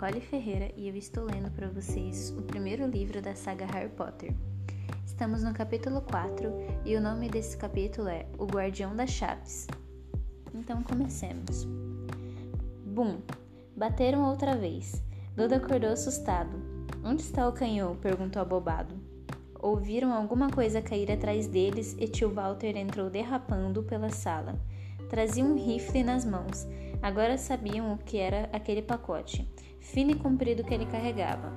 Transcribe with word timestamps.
Nicole 0.00 0.22
Ferreira 0.22 0.72
e 0.78 0.88
eu 0.88 0.96
estou 0.96 1.24
lendo 1.24 1.50
para 1.50 1.68
vocês 1.68 2.30
o 2.30 2.40
primeiro 2.40 2.86
livro 2.86 3.20
da 3.20 3.34
saga 3.34 3.66
Harry 3.66 3.90
Potter. 3.90 4.32
Estamos 5.04 5.42
no 5.42 5.52
capítulo 5.52 6.00
4 6.00 6.50
e 6.86 6.96
o 6.96 7.02
nome 7.02 7.28
desse 7.28 7.54
capítulo 7.54 8.08
é 8.08 8.24
O 8.38 8.46
Guardião 8.46 8.96
das 8.96 9.10
Chaves. 9.10 9.66
Então 10.54 10.82
comecemos. 10.82 11.66
Bum! 12.86 13.18
Bateram 13.76 14.26
outra 14.26 14.56
vez. 14.56 15.02
Duda 15.36 15.56
acordou 15.56 15.90
assustado. 15.90 16.56
Onde 17.04 17.20
está 17.20 17.46
o 17.46 17.52
canhão? 17.52 17.94
perguntou 17.96 18.40
abobado. 18.40 18.94
Ouviram 19.58 20.14
alguma 20.14 20.48
coisa 20.48 20.80
cair 20.80 21.12
atrás 21.12 21.46
deles 21.46 21.94
e 22.00 22.08
tio 22.08 22.32
Walter 22.32 22.74
entrou 22.74 23.10
derrapando 23.10 23.82
pela 23.82 24.08
sala. 24.08 24.58
Trazia 25.10 25.44
um 25.44 25.56
rifle 25.56 26.02
nas 26.02 26.24
mãos. 26.24 26.66
Agora 27.02 27.36
sabiam 27.36 27.92
o 27.92 27.98
que 27.98 28.18
era 28.18 28.48
aquele 28.52 28.80
pacote, 28.80 29.46
fino 29.80 30.12
e 30.12 30.14
comprido 30.14 30.62
que 30.62 30.72
ele 30.72 30.86
carregava. 30.86 31.52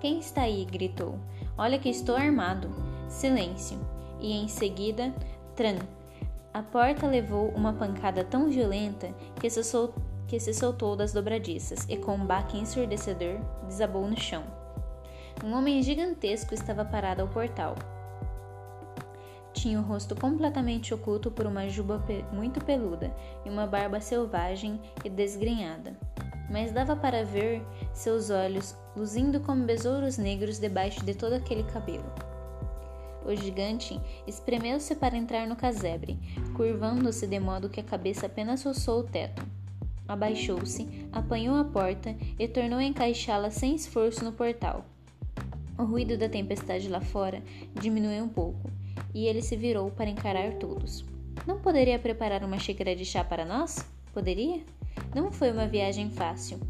Quem 0.00 0.20
está 0.20 0.42
aí? 0.42 0.64
gritou. 0.64 1.18
Olha 1.56 1.78
que 1.78 1.88
estou 1.88 2.14
armado. 2.14 2.70
Silêncio. 3.08 3.78
E 4.20 4.32
em 4.32 4.46
seguida, 4.46 5.12
tran. 5.56 5.78
A 6.54 6.62
porta 6.62 7.06
levou 7.06 7.48
uma 7.48 7.72
pancada 7.72 8.24
tão 8.24 8.48
violenta 8.48 9.12
que 9.40 9.50
se, 9.50 9.60
que 10.26 10.38
se 10.38 10.54
soltou 10.54 10.94
das 10.94 11.12
dobradiças 11.12 11.84
e, 11.88 11.96
com 11.96 12.14
um 12.14 12.26
baque 12.26 12.58
ensurdecedor, 12.58 13.40
desabou 13.66 14.06
no 14.06 14.18
chão. 14.18 14.44
Um 15.44 15.52
homem 15.54 15.82
gigantesco 15.82 16.54
estava 16.54 16.84
parado 16.84 17.22
ao 17.22 17.28
portal. 17.28 17.74
Tinha 19.52 19.80
o 19.80 19.82
rosto 19.82 20.14
completamente 20.14 20.94
oculto 20.94 21.30
por 21.30 21.46
uma 21.46 21.68
juba 21.68 21.98
pe 22.00 22.24
muito 22.32 22.64
peluda 22.64 23.12
e 23.44 23.50
uma 23.50 23.66
barba 23.66 24.00
selvagem 24.00 24.80
e 25.04 25.10
desgrenhada. 25.10 25.96
Mas 26.50 26.72
dava 26.72 26.96
para 26.96 27.24
ver 27.24 27.62
seus 27.92 28.30
olhos 28.30 28.76
luzindo 28.96 29.40
como 29.40 29.64
besouros 29.64 30.18
negros 30.18 30.58
debaixo 30.58 31.04
de 31.04 31.14
todo 31.14 31.34
aquele 31.34 31.62
cabelo. 31.64 32.10
O 33.24 33.34
gigante 33.34 34.00
espremeu-se 34.26 34.94
para 34.94 35.16
entrar 35.16 35.46
no 35.46 35.54
casebre, 35.54 36.18
curvando-se 36.56 37.26
de 37.26 37.38
modo 37.38 37.68
que 37.68 37.80
a 37.80 37.84
cabeça 37.84 38.26
apenas 38.26 38.64
roçou 38.64 39.00
o 39.00 39.04
teto. 39.04 39.42
Abaixou-se, 40.08 41.06
apanhou 41.12 41.54
a 41.56 41.64
porta 41.64 42.16
e 42.38 42.48
tornou 42.48 42.78
a 42.78 42.84
encaixá-la 42.84 43.50
sem 43.50 43.74
esforço 43.74 44.24
no 44.24 44.32
portal. 44.32 44.86
O 45.76 45.84
ruído 45.84 46.16
da 46.16 46.28
tempestade 46.28 46.88
lá 46.88 47.02
fora 47.02 47.42
diminuiu 47.78 48.24
um 48.24 48.28
pouco 48.28 48.70
e 49.14 49.26
ele 49.26 49.42
se 49.42 49.56
virou 49.56 49.90
para 49.90 50.08
encarar 50.08 50.54
todos. 50.54 51.04
Não 51.46 51.60
poderia 51.60 51.98
preparar 51.98 52.42
uma 52.42 52.58
xícara 52.58 52.96
de 52.96 53.04
chá 53.04 53.22
para 53.22 53.44
nós? 53.44 53.84
Poderia? 54.12 54.62
Não 55.18 55.32
foi 55.32 55.50
uma 55.50 55.66
viagem 55.66 56.08
fácil. 56.10 56.60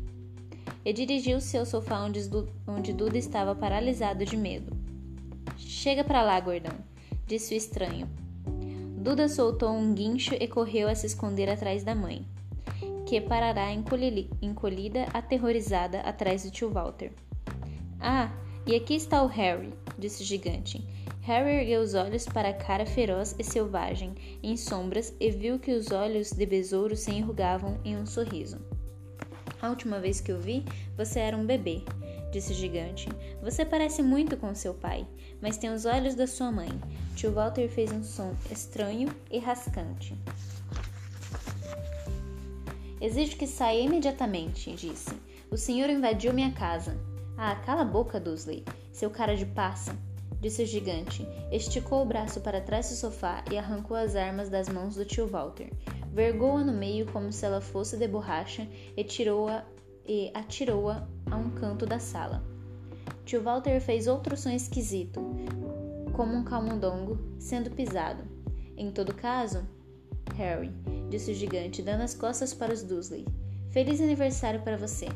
E 0.82 0.90
dirigiu-se 0.90 1.58
ao 1.58 1.66
sofá 1.66 2.00
onde, 2.00 2.18
onde 2.66 2.94
Duda 2.94 3.18
estava 3.18 3.54
paralisado 3.54 4.24
de 4.24 4.38
medo. 4.38 4.74
Chega 5.58 6.02
para 6.02 6.22
lá, 6.22 6.40
gordão, 6.40 6.72
disse 7.26 7.52
o 7.52 7.56
estranho. 7.58 8.08
Duda 8.96 9.28
soltou 9.28 9.70
um 9.70 9.92
guincho 9.92 10.34
e 10.40 10.48
correu 10.48 10.88
a 10.88 10.94
se 10.94 11.04
esconder 11.04 11.50
atrás 11.50 11.84
da 11.84 11.94
mãe, 11.94 12.26
que 13.06 13.20
parará 13.20 13.70
encolhida, 13.70 15.04
aterrorizada, 15.12 16.00
atrás 16.00 16.42
do 16.42 16.50
tio 16.50 16.70
Walter. 16.70 17.12
Ah, 18.00 18.32
e 18.66 18.74
aqui 18.74 18.94
está 18.94 19.22
o 19.22 19.26
Harry, 19.26 19.74
disse 19.98 20.22
o 20.22 20.26
gigante. 20.26 20.82
Harry 21.28 21.56
ergueu 21.56 21.82
os 21.82 21.92
olhos 21.92 22.24
para 22.24 22.48
a 22.48 22.54
cara 22.54 22.86
feroz 22.86 23.36
e 23.38 23.44
selvagem, 23.44 24.14
em 24.42 24.56
sombras, 24.56 25.12
e 25.20 25.30
viu 25.30 25.58
que 25.58 25.72
os 25.72 25.90
olhos 25.90 26.32
de 26.32 26.46
besouro 26.46 26.96
se 26.96 27.10
enrugavam 27.10 27.78
em 27.84 27.98
um 27.98 28.06
sorriso. 28.06 28.56
A 29.60 29.68
última 29.68 30.00
vez 30.00 30.22
que 30.22 30.32
o 30.32 30.40
vi, 30.40 30.64
você 30.96 31.20
era 31.20 31.36
um 31.36 31.44
bebê, 31.44 31.82
disse 32.32 32.52
o 32.52 32.54
gigante. 32.54 33.10
Você 33.42 33.62
parece 33.62 34.02
muito 34.02 34.38
com 34.38 34.54
seu 34.54 34.72
pai, 34.72 35.06
mas 35.38 35.58
tem 35.58 35.68
os 35.70 35.84
olhos 35.84 36.14
da 36.14 36.26
sua 36.26 36.50
mãe. 36.50 36.70
Tio 37.14 37.30
Walter 37.30 37.68
fez 37.68 37.92
um 37.92 38.02
som 38.02 38.34
estranho 38.50 39.10
e 39.30 39.38
rascante. 39.38 40.16
Exijo 43.02 43.36
que 43.36 43.46
saia 43.46 43.82
imediatamente, 43.82 44.72
disse. 44.72 45.10
O 45.50 45.58
senhor 45.58 45.90
invadiu 45.90 46.32
minha 46.32 46.52
casa. 46.52 46.98
Ah, 47.36 47.54
cala 47.54 47.82
a 47.82 47.84
boca, 47.84 48.18
Dursley, 48.18 48.64
seu 48.90 49.10
cara 49.10 49.36
de 49.36 49.44
passa 49.44 49.94
disse 50.40 50.62
o 50.62 50.66
gigante. 50.66 51.26
Esticou 51.50 52.02
o 52.02 52.06
braço 52.06 52.40
para 52.40 52.60
trás 52.60 52.88
do 52.88 52.94
sofá 52.94 53.44
e 53.50 53.58
arrancou 53.58 53.96
as 53.96 54.16
armas 54.16 54.48
das 54.48 54.68
mãos 54.68 54.94
do 54.94 55.04
tio 55.04 55.26
Walter. 55.26 55.70
Vergou-a 56.12 56.64
no 56.64 56.72
meio 56.72 57.06
como 57.06 57.32
se 57.32 57.44
ela 57.44 57.60
fosse 57.60 57.96
de 57.96 58.08
borracha 58.08 58.66
e 58.96 59.04
tirou-a 59.04 59.64
e 60.06 60.30
atirou-a 60.34 61.06
a 61.30 61.36
um 61.36 61.50
canto 61.50 61.84
da 61.84 61.98
sala. 61.98 62.42
Tio 63.24 63.42
Walter 63.42 63.78
fez 63.80 64.06
outro 64.06 64.36
som 64.36 64.50
esquisito, 64.50 65.20
como 66.14 66.34
um 66.34 66.44
camundongo 66.44 67.18
sendo 67.38 67.70
pisado. 67.70 68.24
Em 68.74 68.90
todo 68.90 69.14
caso, 69.14 69.66
Harry, 70.34 70.72
disse 71.10 71.32
o 71.32 71.34
gigante, 71.34 71.82
dando 71.82 72.02
as 72.02 72.14
costas 72.14 72.54
para 72.54 72.72
os 72.72 72.82
Dursley. 72.82 73.26
Feliz 73.70 74.00
aniversário 74.00 74.62
para 74.62 74.78
você. 74.78 75.08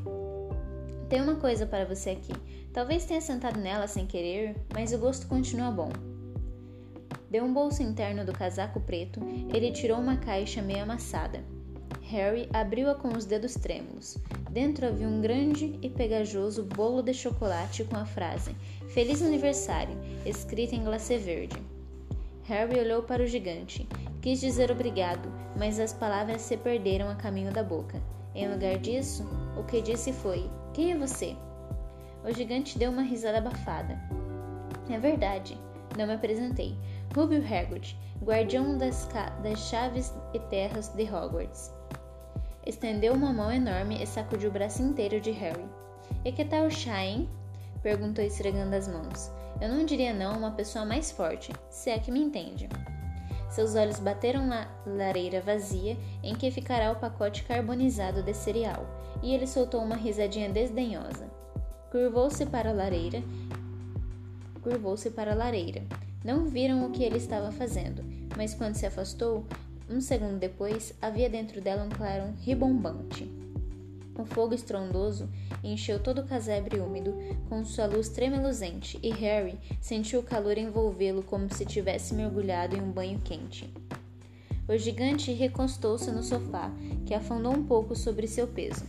Tem 1.12 1.20
uma 1.20 1.36
coisa 1.36 1.66
para 1.66 1.84
você 1.84 2.08
aqui. 2.08 2.32
Talvez 2.72 3.04
tenha 3.04 3.20
sentado 3.20 3.60
nela 3.60 3.86
sem 3.86 4.06
querer, 4.06 4.56
mas 4.72 4.94
o 4.94 4.98
gosto 4.98 5.26
continua 5.26 5.70
bom. 5.70 5.90
De 7.30 7.38
um 7.38 7.52
bolso 7.52 7.82
interno 7.82 8.24
do 8.24 8.32
casaco 8.32 8.80
preto, 8.80 9.20
ele 9.52 9.72
tirou 9.72 9.98
uma 9.98 10.16
caixa 10.16 10.62
meio 10.62 10.84
amassada. 10.84 11.44
Harry 12.04 12.48
abriu-a 12.50 12.94
com 12.94 13.08
os 13.08 13.26
dedos 13.26 13.52
trêmulos. 13.52 14.16
Dentro 14.50 14.86
havia 14.86 15.06
um 15.06 15.20
grande 15.20 15.78
e 15.82 15.90
pegajoso 15.90 16.64
bolo 16.64 17.02
de 17.02 17.12
chocolate 17.12 17.84
com 17.84 17.96
a 17.96 18.06
frase 18.06 18.56
Feliz 18.88 19.20
aniversário, 19.20 19.94
escrita 20.24 20.74
em 20.74 20.82
glacê 20.82 21.18
verde. 21.18 21.62
Harry 22.44 22.80
olhou 22.80 23.02
para 23.02 23.22
o 23.22 23.26
gigante. 23.26 23.86
Quis 24.22 24.40
dizer 24.40 24.70
obrigado, 24.70 25.30
mas 25.58 25.78
as 25.78 25.92
palavras 25.92 26.40
se 26.40 26.56
perderam 26.56 27.10
a 27.10 27.14
caminho 27.14 27.52
da 27.52 27.62
boca. 27.62 28.02
Em 28.34 28.50
lugar 28.50 28.78
disso, 28.78 29.28
o 29.58 29.62
que 29.62 29.82
disse 29.82 30.10
foi: 30.10 30.48
Quem 30.72 30.92
é 30.92 30.96
você? 30.96 31.36
O 32.24 32.32
gigante 32.32 32.78
deu 32.78 32.90
uma 32.90 33.02
risada 33.02 33.38
abafada. 33.38 33.98
É 34.88 34.98
verdade, 34.98 35.58
não 35.98 36.06
me 36.06 36.14
apresentei. 36.14 36.76
Rubio 37.14 37.44
Hagrid, 37.44 37.96
guardião 38.22 38.78
das, 38.78 39.08
das 39.42 39.58
chaves 39.68 40.14
e 40.32 40.38
terras 40.38 40.88
de 40.88 41.02
Hogwarts. 41.02 41.72
Estendeu 42.64 43.12
uma 43.12 43.32
mão 43.32 43.52
enorme 43.52 44.02
e 44.02 44.06
sacudiu 44.06 44.48
o 44.48 44.52
braço 44.52 44.82
inteiro 44.82 45.20
de 45.20 45.30
Harry. 45.32 45.66
E 46.24 46.32
que 46.32 46.44
tal 46.44 46.66
o 46.66 46.70
chá, 46.70 47.04
hein? 47.04 47.28
Perguntou 47.82 48.24
esfregando 48.24 48.76
as 48.76 48.88
mãos. 48.88 49.30
Eu 49.60 49.68
não 49.68 49.84
diria 49.84 50.14
não 50.14 50.32
a 50.32 50.36
uma 50.36 50.52
pessoa 50.52 50.84
mais 50.84 51.10
forte, 51.10 51.52
se 51.68 51.90
é 51.90 51.98
que 51.98 52.10
me 52.10 52.20
entende. 52.20 52.68
Seus 53.52 53.74
olhos 53.74 54.00
bateram 54.00 54.46
na 54.46 54.66
lareira 54.86 55.42
vazia 55.42 55.98
em 56.22 56.34
que 56.34 56.50
ficará 56.50 56.90
o 56.90 56.96
pacote 56.96 57.44
carbonizado 57.44 58.22
de 58.22 58.32
cereal, 58.32 58.86
e 59.22 59.34
ele 59.34 59.46
soltou 59.46 59.82
uma 59.82 59.94
risadinha 59.94 60.48
desdenhosa. 60.48 61.30
Curvou-se 61.90 62.46
para 62.46 62.70
a 62.70 62.72
lareira. 62.72 63.22
Curvou-se 64.62 65.10
para 65.10 65.32
a 65.32 65.34
lareira. 65.34 65.82
Não 66.24 66.46
viram 66.46 66.86
o 66.86 66.92
que 66.92 67.04
ele 67.04 67.18
estava 67.18 67.52
fazendo, 67.52 68.02
mas 68.38 68.54
quando 68.54 68.74
se 68.74 68.86
afastou, 68.86 69.44
um 69.86 70.00
segundo 70.00 70.38
depois, 70.38 70.94
havia 71.02 71.28
dentro 71.28 71.60
dela 71.60 71.84
um 71.84 71.90
clarão 71.90 72.32
ribombante. 72.40 73.30
O 74.14 74.24
fogo 74.24 74.54
estrondoso 74.54 75.28
encheu 75.64 75.98
todo 75.98 76.20
o 76.20 76.26
casebre 76.26 76.78
úmido 76.78 77.14
com 77.48 77.64
sua 77.64 77.86
luz 77.86 78.08
tremeluzente 78.08 78.98
e 79.02 79.10
Harry 79.10 79.58
sentiu 79.80 80.20
o 80.20 80.24
calor 80.24 80.58
envolvê-lo 80.58 81.22
como 81.22 81.52
se 81.52 81.64
tivesse 81.64 82.14
mergulhado 82.14 82.76
em 82.76 82.80
um 82.80 82.92
banho 82.92 83.20
quente. 83.20 83.72
O 84.68 84.76
gigante 84.76 85.32
recostou-se 85.32 86.10
no 86.10 86.22
sofá, 86.22 86.70
que 87.04 87.14
afundou 87.14 87.52
um 87.52 87.64
pouco 87.64 87.96
sobre 87.96 88.26
seu 88.26 88.46
peso 88.46 88.84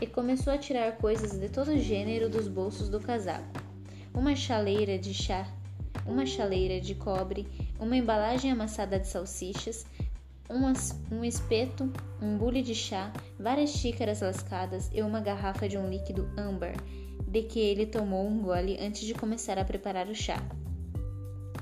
e 0.00 0.06
começou 0.06 0.52
a 0.52 0.58
tirar 0.58 0.96
coisas 0.96 1.38
de 1.38 1.48
todo 1.48 1.78
gênero 1.78 2.28
dos 2.28 2.48
bolsos 2.48 2.88
do 2.88 3.00
casaco. 3.00 3.60
Uma 4.12 4.34
chaleira 4.34 4.98
de 4.98 5.14
chá, 5.14 5.46
uma 6.04 6.26
chaleira 6.26 6.80
de 6.80 6.94
cobre, 6.94 7.46
uma 7.78 7.96
embalagem 7.96 8.50
amassada 8.50 8.98
de 8.98 9.06
salsichas, 9.06 9.86
um, 10.50 11.16
um 11.16 11.24
espeto, 11.24 11.90
um 12.20 12.36
bule 12.36 12.62
de 12.62 12.74
chá, 12.74 13.12
várias 13.38 13.70
xícaras 13.70 14.20
lascadas 14.20 14.90
e 14.92 15.02
uma 15.02 15.20
garrafa 15.20 15.68
de 15.68 15.76
um 15.76 15.88
líquido 15.88 16.28
âmbar, 16.36 16.74
de 17.28 17.42
que 17.42 17.58
ele 17.58 17.86
tomou 17.86 18.26
um 18.26 18.42
gole 18.42 18.78
antes 18.80 19.06
de 19.06 19.14
começar 19.14 19.58
a 19.58 19.64
preparar 19.64 20.08
o 20.08 20.14
chá. 20.14 20.42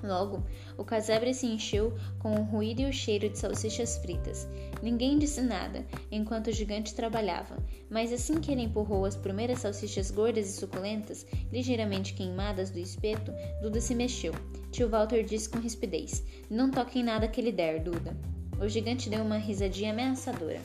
Logo, 0.02 0.44
o 0.76 0.84
casebre 0.84 1.32
se 1.32 1.46
encheu 1.46 1.96
com 2.19 2.34
o 2.34 2.42
ruído 2.42 2.82
e 2.82 2.90
o 2.90 2.92
cheiro 2.92 3.31
de 3.31 3.38
salsichas 3.38 3.96
fritas. 3.96 4.46
Ninguém 4.82 5.19
disse 5.19 5.40
nada 5.40 5.87
enquanto 6.10 6.48
o 6.48 6.52
gigante 6.52 6.94
trabalhava, 6.94 7.56
mas 7.88 8.12
assim 8.12 8.38
que 8.38 8.52
ele 8.52 8.62
empurrou 8.62 9.06
as 9.06 9.16
primeiras 9.16 9.60
salsichas 9.60 10.10
gordas 10.10 10.46
e 10.46 10.52
suculentas, 10.52 11.26
ligeiramente 11.50 12.12
queimadas 12.12 12.70
do 12.70 12.78
espeto, 12.78 13.32
Duda 13.62 13.80
se 13.80 13.94
mexeu. 13.94 14.34
Tio 14.70 14.90
Walter 14.90 15.25
disse 15.25 15.48
com 15.48 15.58
rispidez: 15.58 16.22
Não 16.50 16.70
toque 16.70 16.98
em 16.98 17.04
nada 17.04 17.26
que 17.26 17.40
ele 17.40 17.52
der, 17.52 17.82
Duda. 17.82 18.14
O 18.60 18.68
gigante 18.68 19.10
deu 19.10 19.22
uma 19.22 19.36
risadinha 19.36 19.92
ameaçadora. 19.92 20.60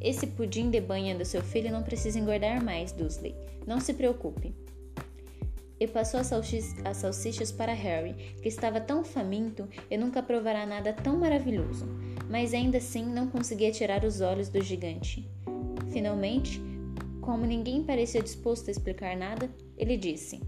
Esse 0.00 0.26
pudim 0.26 0.70
de 0.70 0.80
banha 0.80 1.16
do 1.16 1.24
seu 1.24 1.42
filho 1.42 1.72
não 1.72 1.82
precisa 1.82 2.18
engordar 2.18 2.62
mais, 2.62 2.92
Dursley. 2.92 3.34
Não 3.66 3.80
se 3.80 3.92
preocupe. 3.94 4.54
E 5.80 5.86
passou 5.86 6.20
as, 6.20 6.32
as 6.32 6.96
salsichas 6.96 7.52
para 7.52 7.72
Harry, 7.72 8.14
que 8.42 8.48
estava 8.48 8.80
tão 8.80 9.04
faminto 9.04 9.68
e 9.90 9.96
nunca 9.96 10.22
provará 10.22 10.66
nada 10.66 10.92
tão 10.92 11.16
maravilhoso, 11.16 11.86
mas 12.28 12.52
ainda 12.52 12.78
assim 12.78 13.04
não 13.04 13.28
conseguia 13.28 13.70
tirar 13.70 14.04
os 14.04 14.20
olhos 14.20 14.48
do 14.48 14.60
gigante. 14.60 15.28
Finalmente, 15.92 16.60
como 17.20 17.46
ninguém 17.46 17.84
parecia 17.84 18.22
disposto 18.22 18.68
a 18.68 18.70
explicar 18.72 19.16
nada, 19.16 19.48
ele 19.76 19.96
disse: 19.96 20.40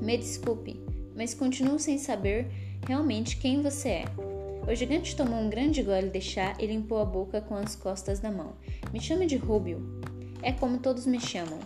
Me 0.00 0.16
desculpe, 0.18 0.78
mas 1.14 1.32
continuo 1.32 1.78
sem 1.78 1.98
saber 1.98 2.46
realmente 2.86 3.38
quem 3.38 3.62
você 3.62 3.88
é. 3.88 4.33
O 4.66 4.74
gigante 4.74 5.14
tomou 5.14 5.38
um 5.38 5.50
grande 5.50 5.82
gole 5.82 6.08
de 6.08 6.22
chá 6.22 6.54
e 6.58 6.66
limpou 6.66 6.98
a 6.98 7.04
boca 7.04 7.40
com 7.40 7.54
as 7.54 7.76
costas 7.76 8.18
da 8.18 8.30
mão. 8.30 8.54
Me 8.92 9.00
chame 9.00 9.26
de 9.26 9.36
Rubio. 9.36 10.00
É 10.42 10.52
como 10.52 10.78
todos 10.78 11.06
me 11.06 11.20
chamam. 11.20 11.58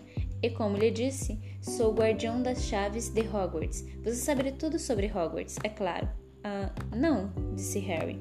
E 0.42 0.50
como 0.50 0.76
lhe 0.76 0.90
disse, 0.90 1.38
sou 1.60 1.92
o 1.92 1.94
guardião 1.94 2.42
das 2.42 2.64
chaves 2.64 3.08
de 3.08 3.20
Hogwarts. 3.20 3.84
Você 4.02 4.16
sabe 4.16 4.50
tudo 4.52 4.78
sobre 4.78 5.06
Hogwarts, 5.06 5.56
é 5.62 5.68
claro. 5.68 6.08
Ah, 6.42 6.72
não, 6.94 7.32
disse 7.54 7.78
Harry. 7.78 8.20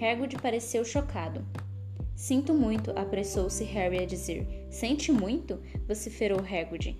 Hagrid 0.00 0.36
pareceu 0.40 0.84
chocado. 0.84 1.44
Sinto 2.14 2.54
muito, 2.54 2.92
apressou-se 2.98 3.64
Harry 3.64 3.98
a 3.98 4.06
dizer. 4.06 4.66
Sente 4.70 5.12
muito? 5.12 5.60
vociferou 5.86 6.40
Hagrid, 6.40 6.96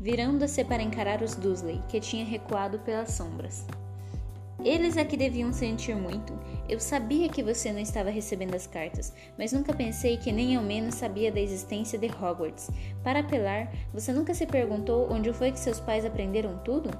virando-se 0.00 0.64
para 0.64 0.82
encarar 0.82 1.22
os 1.22 1.34
Dursley, 1.34 1.80
que 1.88 2.00
tinha 2.00 2.24
recuado 2.24 2.78
pelas 2.80 3.12
sombras. 3.12 3.66
Eles 4.64 4.96
é 4.96 5.04
que 5.04 5.16
deviam 5.16 5.52
sentir 5.52 5.96
muito. 5.96 6.38
Eu 6.68 6.78
sabia 6.78 7.28
que 7.28 7.42
você 7.42 7.72
não 7.72 7.80
estava 7.80 8.10
recebendo 8.10 8.54
as 8.54 8.66
cartas, 8.66 9.12
mas 9.38 9.52
nunca 9.52 9.72
pensei 9.72 10.16
que 10.18 10.30
nem 10.30 10.56
ao 10.56 10.62
menos 10.62 10.96
sabia 10.96 11.32
da 11.32 11.40
existência 11.40 11.98
de 11.98 12.06
Hogwarts. 12.06 12.70
Para 13.02 13.20
apelar, 13.20 13.72
você 13.92 14.12
nunca 14.12 14.34
se 14.34 14.46
perguntou 14.46 15.10
onde 15.10 15.32
foi 15.32 15.50
que 15.50 15.58
seus 15.58 15.80
pais 15.80 16.04
aprenderam 16.04 16.58
tudo? 16.58 16.90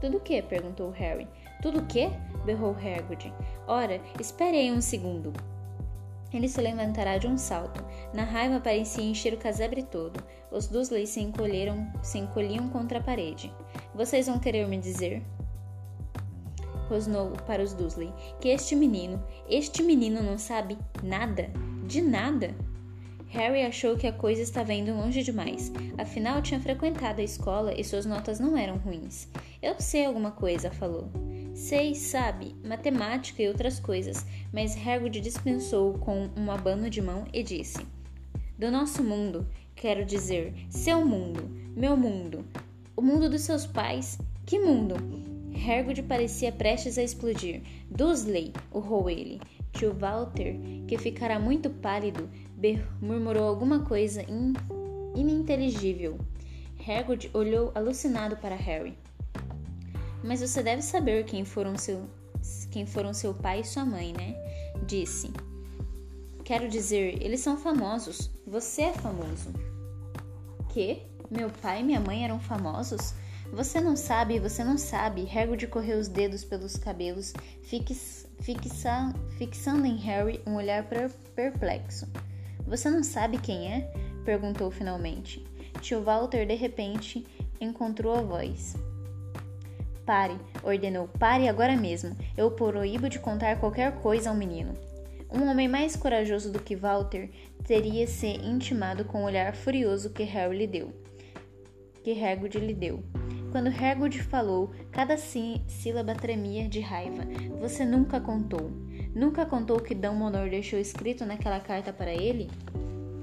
Tudo 0.00 0.18
o 0.18 0.20
que? 0.20 0.42
perguntou 0.42 0.90
Harry. 0.90 1.28
Tudo 1.62 1.78
o 1.78 1.86
que? 1.86 2.10
berrou 2.44 2.72
Hagrid. 2.72 3.32
Ora, 3.66 4.00
espere 4.20 4.56
aí 4.56 4.70
um 4.70 4.80
segundo. 4.80 5.32
Ele 6.32 6.48
se 6.48 6.60
levantará 6.60 7.18
de 7.18 7.26
um 7.26 7.38
salto. 7.38 7.84
Na 8.12 8.24
raiva 8.24 8.60
parecia 8.60 9.04
encher 9.04 9.32
o 9.32 9.38
casebre 9.38 9.82
todo. 9.82 10.22
Os 10.50 10.66
Dursley 10.66 11.06
se 11.06 11.20
encolheram, 11.20 11.90
se 12.02 12.18
encolhiam 12.18 12.68
contra 12.68 12.98
a 12.98 13.02
parede. 13.02 13.52
Vocês 13.94 14.26
vão 14.26 14.38
querer 14.38 14.66
me 14.66 14.76
dizer? 14.76 15.22
Rosnou 16.88 17.32
para 17.46 17.62
os 17.62 17.72
Dursley 17.72 18.12
que 18.40 18.48
este 18.48 18.74
menino, 18.74 19.22
este 19.48 19.82
menino 19.82 20.22
não 20.22 20.38
sabe 20.38 20.78
nada, 21.02 21.50
de 21.86 22.00
nada. 22.00 22.54
Harry 23.28 23.62
achou 23.62 23.96
que 23.96 24.06
a 24.06 24.12
coisa 24.12 24.40
estava 24.40 24.72
indo 24.72 24.94
longe 24.94 25.22
demais. 25.22 25.72
Afinal, 25.98 26.40
tinha 26.40 26.60
frequentado 26.60 27.20
a 27.20 27.24
escola 27.24 27.74
e 27.78 27.84
suas 27.84 28.06
notas 28.06 28.38
não 28.38 28.56
eram 28.56 28.78
ruins. 28.78 29.28
Eu 29.60 29.74
sei 29.78 30.06
alguma 30.06 30.30
coisa, 30.30 30.70
falou. 30.70 31.10
Sei, 31.54 31.94
sabe, 31.94 32.54
matemática 32.64 33.42
e 33.42 33.48
outras 33.48 33.80
coisas, 33.80 34.24
mas 34.52 34.76
Hagrid 34.76 35.20
dispensou 35.20 35.94
com 35.94 36.30
um 36.36 36.50
abano 36.50 36.88
de 36.88 37.02
mão 37.02 37.24
e 37.32 37.42
disse: 37.42 37.78
Do 38.58 38.70
nosso 38.70 39.02
mundo, 39.02 39.46
quero 39.74 40.04
dizer, 40.04 40.54
seu 40.68 41.04
mundo, 41.04 41.48
meu 41.74 41.96
mundo, 41.96 42.44
o 42.94 43.02
mundo 43.02 43.28
dos 43.28 43.42
seus 43.42 43.66
pais. 43.66 44.18
Que 44.44 44.58
mundo? 44.60 45.25
Hagrid 45.56 46.02
parecia 46.02 46.52
prestes 46.52 46.98
a 46.98 47.02
explodir. 47.02 47.62
Dursley, 47.90 48.52
urrou 48.72 49.08
ele. 49.08 49.40
Tio 49.72 49.92
Walter, 49.92 50.56
que 50.86 50.96
ficara 50.98 51.38
muito 51.38 51.70
pálido, 51.70 52.28
murmurou 53.00 53.44
alguma 53.44 53.84
coisa 53.84 54.22
in 54.22 54.54
ininteligível. 55.14 56.18
Hagrid 56.86 57.30
olhou 57.32 57.72
alucinado 57.74 58.36
para 58.36 58.54
Harry. 58.54 58.96
Mas 60.22 60.40
você 60.40 60.62
deve 60.62 60.82
saber 60.82 61.24
quem 61.24 61.44
foram 61.44 61.76
seu, 61.76 62.08
quem 62.70 62.86
foram 62.86 63.14
seu 63.14 63.34
pai 63.34 63.60
e 63.60 63.64
sua 63.64 63.84
mãe, 63.84 64.12
né? 64.12 64.34
Disse. 64.86 65.32
Quero 66.44 66.68
dizer, 66.68 67.20
eles 67.22 67.40
são 67.40 67.56
famosos. 67.56 68.30
Você 68.46 68.82
é 68.82 68.92
famoso. 68.92 69.52
Que? 70.68 71.02
Meu 71.30 71.50
pai 71.50 71.80
e 71.80 71.82
minha 71.82 72.00
mãe 72.00 72.24
eram 72.24 72.38
famosos? 72.38 73.14
Você 73.52 73.80
não 73.80 73.96
sabe, 73.96 74.38
você 74.38 74.62
não 74.62 74.76
sabe. 74.76 75.28
Hagrid 75.28 75.66
correu 75.68 75.98
os 75.98 76.08
dedos 76.08 76.44
pelos 76.44 76.76
cabelos, 76.76 77.32
fix, 77.62 78.28
fixa, 78.40 79.12
fixando 79.38 79.86
em 79.86 79.96
Harry 79.96 80.40
um 80.46 80.56
olhar 80.56 80.84
perplexo. 81.34 82.06
Você 82.66 82.90
não 82.90 83.02
sabe 83.02 83.38
quem 83.38 83.72
é? 83.72 83.92
perguntou 84.24 84.70
finalmente. 84.70 85.44
Tio 85.80 86.02
Walter 86.02 86.46
de 86.46 86.54
repente 86.54 87.24
encontrou 87.60 88.14
a 88.14 88.22
voz. 88.22 88.76
Pare, 90.04 90.36
ordenou. 90.62 91.08
Pare 91.18 91.48
agora 91.48 91.76
mesmo. 91.76 92.16
Eu 92.36 92.50
proíbo 92.50 93.08
de 93.08 93.18
contar 93.18 93.58
qualquer 93.58 94.00
coisa 94.00 94.30
ao 94.30 94.36
menino. 94.36 94.74
Um 95.30 95.48
homem 95.48 95.68
mais 95.68 95.96
corajoso 95.96 96.52
do 96.52 96.60
que 96.60 96.76
Walter 96.76 97.30
teria 97.64 98.06
se 98.06 98.28
intimado 98.28 99.04
com 99.04 99.22
o 99.22 99.24
olhar 99.26 99.54
furioso 99.54 100.10
que 100.10 100.22
Harry 100.22 100.58
lhe 100.58 100.66
deu. 100.66 100.92
Que 102.04 102.12
Hagrid 102.24 102.58
lhe 102.58 102.74
deu. 102.74 103.02
Quando 103.56 103.68
Hagrid 103.68 104.22
falou, 104.22 104.70
cada 104.92 105.16
sí 105.16 105.62
sílaba 105.66 106.14
tremia 106.14 106.68
de 106.68 106.80
raiva. 106.80 107.22
Você 107.58 107.86
nunca 107.86 108.20
contou. 108.20 108.70
Nunca 109.14 109.46
contou 109.46 109.80
que 109.80 109.94
Dumbledore 109.94 110.50
deixou 110.50 110.78
escrito 110.78 111.24
naquela 111.24 111.58
carta 111.58 111.90
para 111.90 112.12
ele? 112.12 112.50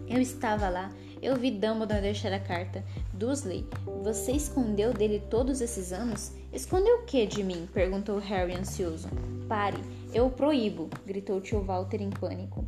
Eu 0.08 0.20
estava 0.20 0.70
lá 0.70 0.90
eu 1.24 1.38
vi 1.38 1.52
Dumbledore 1.52 2.02
deixar 2.02 2.34
a 2.34 2.40
carta. 2.40 2.84
Dursley, 3.14 3.66
você 4.04 4.34
escondeu 4.34 4.94
dele 4.94 5.24
todos 5.30 5.62
esses 5.62 5.94
anos? 5.94 6.34
Escondeu 6.52 6.98
o 6.98 7.06
que 7.06 7.26
de 7.26 7.42
mim? 7.42 7.66
perguntou 7.74 8.20
Harry 8.20 8.54
ansioso. 8.54 9.08
Pare, 9.48 9.78
eu 10.14 10.26
o 10.26 10.30
proíbo, 10.30 10.90
gritou 11.06 11.40
tio 11.40 11.64
Walter 11.64 12.02
em 12.02 12.10
pânico. 12.10 12.66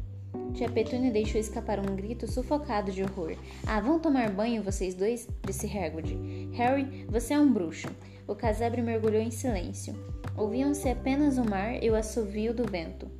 Tia 0.56 0.69
Petúnia 0.69 1.12
deixou 1.12 1.40
escapar 1.40 1.80
um 1.80 1.98
grito 1.98 2.31
sufocado 2.31 2.90
de 2.90 3.04
horror. 3.04 3.36
Ah, 3.68 3.81
vão 3.81 4.00
tomar 4.00 4.30
banho 4.30 4.63
vocês 4.63 4.96
dois? 4.96 5.28
disse 5.46 5.68
Hagrid. 5.68 6.16
Harry, 6.54 7.06
você 7.10 7.34
é 7.34 7.40
um 7.40 7.52
bruxo. 7.52 7.90
O 8.25 8.34
casebre 8.34 8.81
mergulhou 8.81 9.22
em 9.22 9.31
silêncio. 9.31 9.94
Ouviam-se 10.38 10.88
apenas 10.88 11.38
o 11.38 11.44
mar 11.44 11.84
e 11.84 11.90
o 11.90 11.96
assovio 11.96 12.54
do 12.54 12.63
vento. 12.63 13.12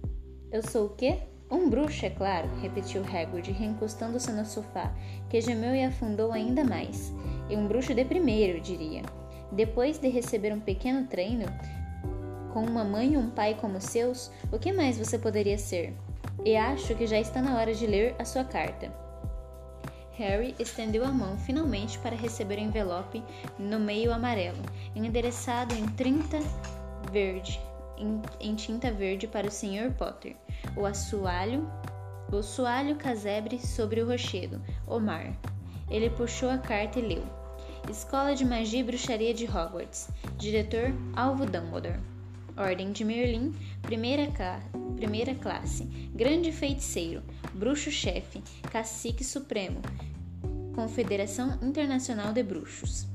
Eu 0.50 0.64
sou 0.66 0.86
o 0.86 0.90
quê? 0.92 1.18
Um 1.52 1.70
bruxo, 1.70 2.06
é 2.06 2.10
claro, 2.10 2.48
repetiu 2.62 3.04
Hagrid, 3.04 3.52
reencostando-se 3.52 4.32
no 4.32 4.46
sofá, 4.46 4.96
que 5.30 5.42
gemeu 5.42 5.76
e 5.76 5.84
afundou 5.84 6.32
ainda 6.32 6.64
mais. 6.64 7.14
E 7.50 7.58
um 7.58 7.68
bruxo 7.68 7.94
de 7.94 8.06
primeiro, 8.06 8.62
diria. 8.62 9.02
Depois 9.52 10.00
de 10.00 10.08
receber 10.08 10.54
um 10.54 10.62
pequeno 10.62 11.06
treino, 11.06 11.48
com 12.54 12.62
uma 12.64 12.86
mãe 12.86 13.16
e 13.16 13.18
um 13.18 13.30
pai 13.30 13.58
como 13.60 13.82
seus, 13.82 14.32
o 14.54 14.58
que 14.58 14.72
mais 14.72 14.98
você 14.98 15.20
poderia 15.20 15.58
ser? 15.58 15.94
E 16.46 16.56
acho 16.56 16.96
que 16.96 17.08
já 17.08 17.20
está 17.20 17.42
na 17.42 17.58
hora 17.58 17.74
de 17.74 17.88
ler 17.88 18.16
a 18.20 18.24
sua 18.24 18.46
carta. 18.46 18.94
Harry 20.12 20.56
estendeu 20.58 21.04
a 21.04 21.12
mão 21.12 21.38
finalmente 21.38 22.00
para 22.00 22.16
receber 22.16 22.58
o 22.58 22.62
envelope 22.62 23.22
no 23.60 23.80
meio 23.80 24.14
amarelo, 24.14 24.62
endereçado 24.96 25.76
em 25.76 25.86
30 25.88 26.40
verde, 27.12 27.60
em, 27.98 28.22
em 28.40 28.56
tinta 28.56 28.92
verde 28.92 29.28
para 29.28 29.48
o 29.48 29.52
Sr. 29.52 29.92
Potter 29.98 30.38
o 30.76 30.86
assoalho, 30.86 31.70
o 32.32 32.42
soalho 32.42 32.96
casebre 32.96 33.60
sobre 33.60 34.02
o 34.02 34.08
rochedo, 34.08 34.62
Omar. 34.88 35.34
Ele 35.90 36.10
puxou 36.10 36.50
a 36.50 36.58
carta 36.58 37.00
e 37.00 37.02
leu. 37.02 37.24
Escola 37.90 38.34
de 38.34 38.44
Magia 38.44 38.80
e 38.80 38.84
Bruxaria 38.84 39.34
de 39.34 39.46
Hogwarts. 39.46 40.10
Diretor 40.38 40.92
Alvo 41.16 41.46
Dumbledore. 41.46 42.15
Ordem 42.58 42.94
de 42.94 43.04
Merlin, 43.04 43.54
primeira, 43.82 44.32
primeira 44.96 45.36
classe. 45.36 45.84
Grande 46.16 46.54
feiticeiro, 46.54 47.22
bruxo-chefe, 47.54 48.42
cacique 48.72 49.26
supremo. 49.26 49.82
Confederação 50.74 51.60
Internacional 51.62 52.32
de 52.32 52.42
Bruxos. 52.42 53.08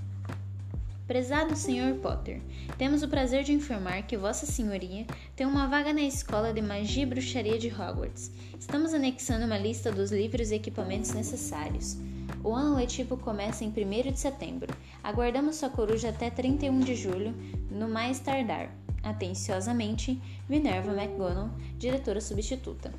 Prezado 1.07 1.57
Sr. 1.57 1.95
Potter, 2.03 2.43
temos 2.77 3.03
o 3.03 3.09
prazer 3.09 3.43
de 3.43 3.55
informar 3.55 4.03
que 4.03 4.17
Vossa 4.17 4.45
Senhoria 4.45 5.07
tem 5.35 5.47
uma 5.47 5.67
vaga 5.67 5.95
na 5.95 6.03
Escola 6.03 6.53
de 6.53 6.61
Magia 6.61 7.05
e 7.05 7.07
Bruxaria 7.07 7.59
de 7.59 7.69
Hogwarts. 7.69 8.31
Estamos 8.59 8.93
anexando 8.93 9.47
uma 9.47 9.57
lista 9.57 9.91
dos 9.91 10.13
livros 10.13 10.51
e 10.51 10.57
equipamentos 10.57 11.13
necessários. 11.13 11.97
O 12.45 12.55
ano 12.55 12.77
letivo 12.77 13.17
começa 13.17 13.65
em 13.65 13.69
1 13.69 14.13
de 14.13 14.21
setembro. 14.21 14.73
Aguardamos 15.03 15.57
sua 15.57 15.71
coruja 15.71 16.11
até 16.11 16.29
31 16.29 16.79
de 16.81 16.95
julho, 16.95 17.35
no 17.71 17.89
mais 17.89 18.21
tardar. 18.21 18.71
Atenciosamente, 19.03 20.21
Minerva 20.49 20.93
McGonagall, 20.93 21.51
diretora 21.79 22.21
substituta. 22.21 22.93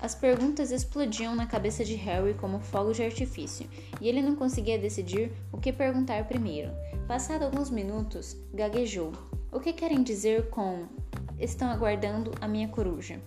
As 0.00 0.14
perguntas 0.14 0.70
explodiam 0.70 1.34
na 1.34 1.46
cabeça 1.46 1.84
de 1.84 1.94
Harry 1.94 2.34
como 2.34 2.60
fogos 2.60 2.96
de 2.96 3.02
artifício, 3.02 3.66
e 4.00 4.08
ele 4.08 4.20
não 4.20 4.36
conseguia 4.36 4.78
decidir 4.78 5.32
o 5.50 5.58
que 5.58 5.72
perguntar 5.72 6.26
primeiro. 6.26 6.70
Passado 7.08 7.44
alguns 7.44 7.70
minutos, 7.70 8.36
gaguejou. 8.52 9.12
O 9.50 9.60
que 9.60 9.72
querem 9.72 10.02
dizer 10.02 10.50
com 10.50 10.86
estão 11.38 11.70
aguardando 11.70 12.32
a 12.40 12.46
minha 12.46 12.68
coruja? 12.68 13.20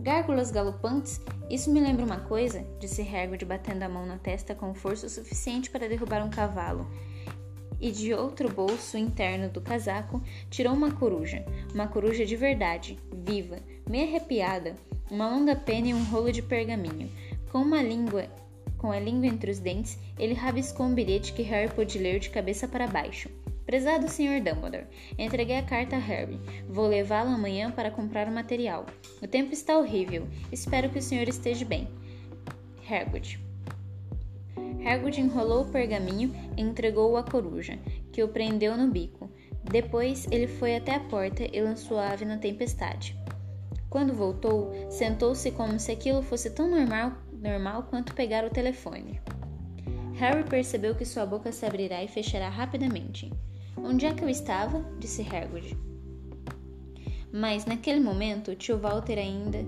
Gárgulas 0.00 0.50
galopantes? 0.50 1.20
Isso 1.50 1.72
me 1.72 1.80
lembra 1.80 2.04
uma 2.04 2.20
coisa, 2.20 2.64
disse 2.78 3.02
Hagrid 3.02 3.44
batendo 3.44 3.82
a 3.82 3.88
mão 3.88 4.06
na 4.06 4.18
testa 4.18 4.54
com 4.54 4.74
força 4.74 5.08
suficiente 5.08 5.70
para 5.70 5.88
derrubar 5.88 6.24
um 6.24 6.30
cavalo. 6.30 6.86
E 7.80 7.90
de 7.90 8.12
outro 8.12 8.52
bolso 8.52 8.98
interno 8.98 9.48
do 9.48 9.60
casaco 9.60 10.22
tirou 10.50 10.74
uma 10.74 10.90
coruja, 10.90 11.44
uma 11.72 11.86
coruja 11.86 12.26
de 12.26 12.34
verdade, 12.34 12.98
viva, 13.24 13.58
meio 13.88 14.08
arrepiada, 14.08 14.74
uma 15.10 15.28
longa 15.28 15.54
pena 15.54 15.88
e 15.88 15.94
um 15.94 16.04
rolo 16.04 16.32
de 16.32 16.42
pergaminho. 16.42 17.10
Com 17.50 17.58
uma 17.58 17.82
língua, 17.82 18.26
com 18.76 18.90
a 18.90 18.98
língua 18.98 19.26
entre 19.26 19.50
os 19.50 19.58
dentes, 19.58 19.98
ele 20.18 20.34
rabiscou 20.34 20.86
um 20.86 20.94
bilhete 20.94 21.32
que 21.32 21.42
Harry 21.42 21.72
pôde 21.72 21.98
ler 21.98 22.18
de 22.18 22.30
cabeça 22.30 22.66
para 22.66 22.86
baixo. 22.86 23.28
Prezado 23.64 24.08
Sr. 24.08 24.40
Dumbledore, 24.42 24.86
entreguei 25.18 25.58
a 25.58 25.62
carta 25.62 25.96
a 25.96 25.98
Harry. 25.98 26.40
Vou 26.68 26.86
levá-lo 26.86 27.30
amanhã 27.30 27.70
para 27.70 27.90
comprar 27.90 28.26
o 28.26 28.32
material. 28.32 28.86
O 29.22 29.26
tempo 29.26 29.52
está 29.52 29.76
horrível. 29.76 30.26
Espero 30.50 30.88
que 30.88 30.98
o 30.98 31.02
senhor 31.02 31.28
esteja 31.28 31.66
bem. 31.66 31.86
Hagrid. 32.88 33.38
Hagrid 34.84 35.20
enrolou 35.20 35.62
o 35.62 35.70
pergaminho 35.70 36.32
e 36.56 36.62
entregou-o 36.62 37.16
à 37.16 37.22
coruja, 37.22 37.78
que 38.12 38.22
o 38.22 38.28
prendeu 38.28 38.76
no 38.76 38.90
bico. 38.90 39.30
Depois 39.64 40.26
ele 40.30 40.46
foi 40.46 40.76
até 40.76 40.94
a 40.94 41.00
porta 41.00 41.44
e 41.44 41.60
lançou 41.60 41.98
a 41.98 42.10
ave 42.10 42.24
na 42.24 42.38
tempestade. 42.38 43.16
Quando 43.90 44.14
voltou, 44.14 44.72
sentou-se 44.90 45.50
como 45.52 45.78
se 45.78 45.90
aquilo 45.90 46.22
fosse 46.22 46.50
tão 46.50 46.68
normal, 46.70 47.12
normal 47.32 47.84
quanto 47.84 48.14
pegar 48.14 48.44
o 48.44 48.50
telefone. 48.50 49.20
Harry 50.14 50.44
percebeu 50.44 50.94
que 50.94 51.04
sua 51.04 51.24
boca 51.24 51.52
se 51.52 51.64
abrirá 51.64 52.02
e 52.02 52.08
fechará 52.08 52.48
rapidamente. 52.48 53.32
Onde 53.76 54.06
é 54.06 54.12
que 54.12 54.24
eu 54.24 54.28
estava? 54.28 54.84
disse 54.98 55.22
Hagrid. 55.22 55.76
Mas 57.32 57.64
naquele 57.64 58.00
momento, 58.00 58.56
tio 58.56 58.78
Walter 58.78 59.18
ainda 59.18 59.58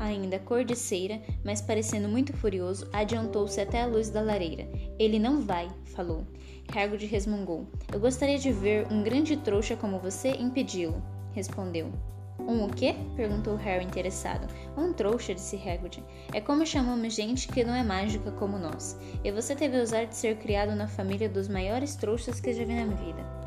ainda 0.00 0.38
cor 0.38 0.64
de 0.64 0.74
cera, 0.74 1.20
mas 1.44 1.60
parecendo 1.60 2.08
muito 2.08 2.32
furioso, 2.32 2.88
adiantou-se 2.92 3.60
até 3.60 3.82
a 3.82 3.86
luz 3.86 4.08
da 4.08 4.22
lareira. 4.22 4.66
Ele 4.98 5.18
não 5.18 5.42
vai, 5.42 5.68
falou. 5.94 6.26
Hagrid 6.74 7.04
resmungou. 7.06 7.66
Eu 7.92 8.00
gostaria 8.00 8.38
de 8.38 8.50
ver 8.50 8.86
um 8.90 9.02
grande 9.02 9.36
trouxa 9.36 9.76
como 9.76 9.98
você 9.98 10.30
impedi-lo, 10.30 11.02
respondeu. 11.32 11.92
Um 12.38 12.64
o 12.64 12.68
quê? 12.70 12.96
perguntou 13.14 13.54
Harry 13.56 13.84
interessado. 13.84 14.48
Um 14.76 14.92
trouxa, 14.92 15.34
disse 15.34 15.56
Hagrid. 15.56 16.02
É 16.32 16.40
como 16.40 16.64
chamamos 16.64 17.14
gente 17.14 17.48
que 17.48 17.62
não 17.62 17.74
é 17.74 17.82
mágica 17.82 18.30
como 18.32 18.58
nós. 18.58 18.98
E 19.22 19.30
você 19.30 19.54
teve 19.54 19.76
o 19.76 19.82
azar 19.82 20.06
de 20.06 20.16
ser 20.16 20.36
criado 20.38 20.74
na 20.74 20.88
família 20.88 21.28
dos 21.28 21.48
maiores 21.48 21.94
trouxas 21.96 22.40
que 22.40 22.54
já 22.54 22.64
vi 22.64 22.74
na 22.74 22.86
vida. 22.86 23.40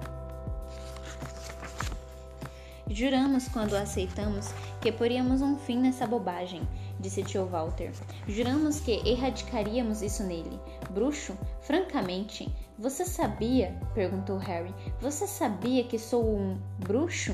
Juramos, 2.89 3.47
quando 3.47 3.73
aceitamos, 3.73 4.53
que 4.83 4.91
poríamos 4.91 5.41
um 5.41 5.55
fim 5.55 5.79
nessa 5.79 6.05
bobagem, 6.05 6.61
disse 6.99 7.23
tio 7.23 7.45
Walter. 7.45 7.93
Juramos 8.27 8.81
que 8.81 9.01
erradicaríamos 9.09 10.01
isso 10.01 10.25
nele. 10.25 10.59
Bruxo? 10.91 11.37
Francamente, 11.61 12.53
você 12.77 13.05
sabia? 13.05 13.79
perguntou 13.93 14.37
Harry. 14.37 14.75
Você 14.99 15.25
sabia 15.25 15.85
que 15.85 15.97
sou 15.97 16.35
um 16.35 16.59
bruxo? 16.79 17.33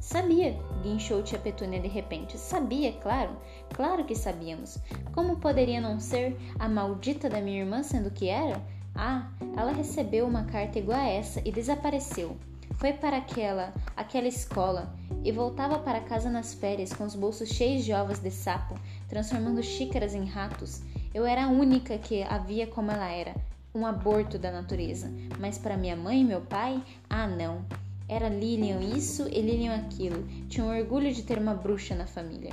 Sabia, 0.00 0.54
guinchou 0.82 1.22
tia 1.22 1.38
Petúnia 1.38 1.80
de 1.80 1.88
repente. 1.88 2.36
Sabia, 2.36 2.92
claro. 3.00 3.38
Claro 3.70 4.04
que 4.04 4.14
sabíamos. 4.14 4.76
Como 5.14 5.38
poderia 5.38 5.80
não 5.80 5.98
ser 5.98 6.36
a 6.58 6.68
maldita 6.68 7.30
da 7.30 7.40
minha 7.40 7.60
irmã 7.60 7.82
sendo 7.82 8.10
que 8.10 8.28
era? 8.28 8.62
Ah, 8.94 9.30
ela 9.56 9.72
recebeu 9.72 10.26
uma 10.26 10.44
carta 10.44 10.78
igual 10.78 11.00
a 11.00 11.08
essa 11.08 11.40
e 11.42 11.50
desapareceu. 11.50 12.36
Foi 12.82 12.92
para 12.92 13.18
aquela, 13.18 13.72
aquela 13.96 14.26
escola 14.26 14.92
e 15.22 15.30
voltava 15.30 15.78
para 15.78 16.00
casa 16.00 16.28
nas 16.28 16.52
férias 16.52 16.92
com 16.92 17.04
os 17.04 17.14
bolsos 17.14 17.48
cheios 17.48 17.84
de 17.84 17.92
ovos 17.92 18.18
de 18.18 18.28
sapo, 18.28 18.74
transformando 19.08 19.62
xícaras 19.62 20.16
em 20.16 20.24
ratos. 20.24 20.82
Eu 21.14 21.24
era 21.24 21.44
a 21.44 21.48
única 21.48 21.96
que 21.96 22.24
a 22.24 22.38
via 22.38 22.66
como 22.66 22.90
ela 22.90 23.08
era, 23.08 23.36
um 23.72 23.86
aborto 23.86 24.36
da 24.36 24.50
natureza. 24.50 25.12
Mas 25.38 25.58
para 25.58 25.76
minha 25.76 25.94
mãe 25.94 26.22
e 26.22 26.24
meu 26.24 26.40
pai, 26.40 26.82
ah 27.08 27.28
não. 27.28 27.64
Era 28.08 28.28
Lilian 28.28 28.80
isso 28.80 29.28
e 29.28 29.40
Lilian 29.40 29.76
aquilo. 29.76 30.26
Tinha 30.48 30.66
um 30.66 30.76
orgulho 30.76 31.14
de 31.14 31.22
ter 31.22 31.38
uma 31.38 31.54
bruxa 31.54 31.94
na 31.94 32.08
família. 32.08 32.52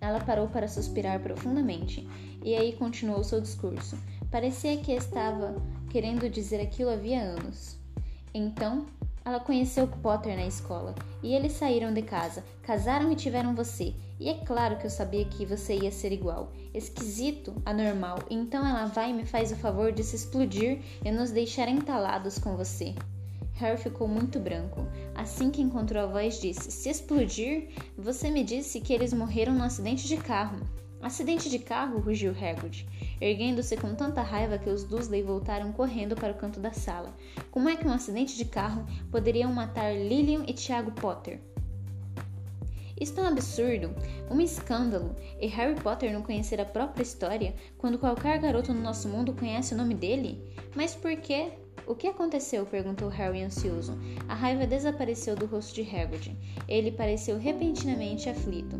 Ela 0.00 0.20
parou 0.20 0.48
para 0.48 0.66
suspirar 0.66 1.20
profundamente 1.20 2.08
e 2.42 2.54
aí 2.54 2.72
continuou 2.72 3.22
seu 3.22 3.42
discurso. 3.42 3.98
Parecia 4.30 4.78
que 4.78 4.92
estava 4.92 5.54
querendo 5.90 6.30
dizer 6.30 6.62
aquilo 6.62 6.88
havia 6.88 7.20
anos. 7.20 7.76
Então, 8.32 8.86
ela 9.24 9.40
conheceu 9.40 9.86
Potter 9.86 10.36
na 10.36 10.46
escola 10.46 10.94
e 11.22 11.34
eles 11.34 11.52
saíram 11.52 11.92
de 11.92 12.02
casa, 12.02 12.44
casaram 12.62 13.10
e 13.12 13.16
tiveram 13.16 13.54
você. 13.54 13.94
E 14.20 14.28
é 14.28 14.34
claro 14.34 14.78
que 14.78 14.86
eu 14.86 14.90
sabia 14.90 15.24
que 15.24 15.46
você 15.46 15.76
ia 15.76 15.90
ser 15.90 16.12
igual, 16.12 16.52
esquisito, 16.74 17.54
anormal. 17.64 18.18
Então 18.30 18.66
ela 18.66 18.86
vai 18.86 19.10
e 19.10 19.14
me 19.14 19.24
faz 19.24 19.52
o 19.52 19.56
favor 19.56 19.92
de 19.92 20.02
se 20.02 20.16
explodir 20.16 20.80
e 21.04 21.10
nos 21.10 21.30
deixar 21.30 21.68
entalados 21.68 22.38
com 22.38 22.56
você. 22.56 22.94
Harry 23.54 23.76
ficou 23.76 24.06
muito 24.06 24.38
branco. 24.38 24.86
Assim 25.14 25.50
que 25.50 25.60
encontrou 25.60 26.04
a 26.04 26.06
voz, 26.06 26.40
disse: 26.40 26.70
Se 26.70 26.88
explodir, 26.88 27.68
você 27.96 28.30
me 28.30 28.44
disse 28.44 28.80
que 28.80 28.92
eles 28.92 29.12
morreram 29.12 29.52
no 29.52 29.64
acidente 29.64 30.06
de 30.06 30.16
carro. 30.16 30.60
Acidente 31.00 31.48
de 31.48 31.60
carro? 31.60 32.00
rugiu 32.00 32.32
Hagrid, 32.32 32.84
erguendo-se 33.20 33.76
com 33.76 33.94
tanta 33.94 34.20
raiva 34.20 34.58
que 34.58 34.68
os 34.68 34.82
Dursley 34.82 35.22
voltaram 35.22 35.72
correndo 35.72 36.16
para 36.16 36.32
o 36.32 36.36
canto 36.36 36.58
da 36.58 36.72
sala. 36.72 37.14
Como 37.52 37.68
é 37.68 37.76
que 37.76 37.86
um 37.86 37.92
acidente 37.92 38.36
de 38.36 38.44
carro 38.44 38.84
poderiam 39.10 39.52
matar 39.52 39.94
Lillian 39.94 40.44
e 40.48 40.52
Tiago 40.52 40.90
Potter? 40.90 41.40
Isto 43.00 43.20
é 43.20 43.22
um 43.22 43.28
absurdo, 43.28 43.94
um 44.28 44.40
escândalo, 44.40 45.14
e 45.40 45.46
Harry 45.46 45.80
Potter 45.80 46.12
não 46.12 46.20
conhecer 46.20 46.60
a 46.60 46.64
própria 46.64 47.04
história 47.04 47.54
quando 47.78 47.98
qualquer 47.98 48.40
garoto 48.40 48.74
no 48.74 48.82
nosso 48.82 49.08
mundo 49.08 49.32
conhece 49.32 49.72
o 49.72 49.76
nome 49.76 49.94
dele? 49.94 50.42
Mas 50.74 50.96
por 50.96 51.14
quê? 51.16 51.52
O 51.86 51.94
que 51.94 52.08
aconteceu? 52.08 52.66
perguntou 52.66 53.08
Harry 53.08 53.40
ansioso. 53.40 53.96
A 54.28 54.34
raiva 54.34 54.66
desapareceu 54.66 55.36
do 55.36 55.46
rosto 55.46 55.76
de 55.76 55.82
Hagrid. 55.82 56.36
Ele 56.66 56.90
pareceu 56.90 57.38
repentinamente 57.38 58.28
aflito. 58.28 58.76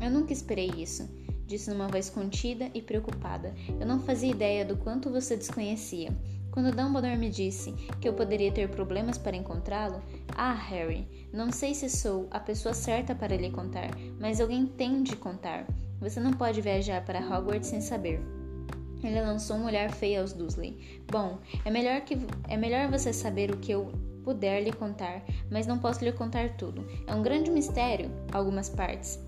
Eu 0.00 0.10
nunca 0.10 0.32
esperei 0.32 0.70
isso, 0.78 1.06
disse 1.50 1.68
numa 1.68 1.88
voz 1.88 2.08
contida 2.08 2.70
e 2.72 2.80
preocupada. 2.80 3.52
Eu 3.80 3.84
não 3.84 3.98
fazia 3.98 4.30
ideia 4.30 4.64
do 4.64 4.76
quanto 4.76 5.10
você 5.10 5.36
desconhecia. 5.36 6.16
Quando 6.52 6.74
Dumbledore 6.74 7.16
me 7.16 7.28
disse 7.28 7.72
que 8.00 8.08
eu 8.08 8.14
poderia 8.14 8.52
ter 8.52 8.68
problemas 8.68 9.18
para 9.18 9.36
encontrá-lo, 9.36 10.00
ah, 10.36 10.52
Harry, 10.52 11.08
não 11.32 11.50
sei 11.50 11.74
se 11.74 11.90
sou 11.90 12.28
a 12.30 12.38
pessoa 12.38 12.72
certa 12.72 13.14
para 13.14 13.36
lhe 13.36 13.50
contar, 13.50 13.90
mas 14.18 14.40
alguém 14.40 14.64
tem 14.64 15.02
de 15.02 15.16
contar. 15.16 15.66
Você 16.00 16.20
não 16.20 16.32
pode 16.32 16.60
viajar 16.60 17.04
para 17.04 17.20
Hogwarts 17.20 17.68
sem 17.68 17.80
saber. 17.80 18.20
Ele 19.02 19.20
lançou 19.20 19.56
um 19.56 19.64
olhar 19.64 19.90
feio 19.90 20.20
aos 20.20 20.32
Dursley. 20.32 21.02
Bom, 21.10 21.38
é 21.64 21.70
melhor 21.70 22.00
que 22.02 22.16
é 22.48 22.56
melhor 22.56 22.88
você 22.90 23.12
saber 23.12 23.50
o 23.50 23.56
que 23.56 23.72
eu 23.72 23.90
puder 24.22 24.62
lhe 24.62 24.72
contar, 24.72 25.24
mas 25.50 25.66
não 25.66 25.78
posso 25.78 26.04
lhe 26.04 26.12
contar 26.12 26.56
tudo. 26.56 26.86
É 27.06 27.14
um 27.14 27.22
grande 27.22 27.50
mistério, 27.50 28.10
algumas 28.32 28.68
partes. 28.68 29.18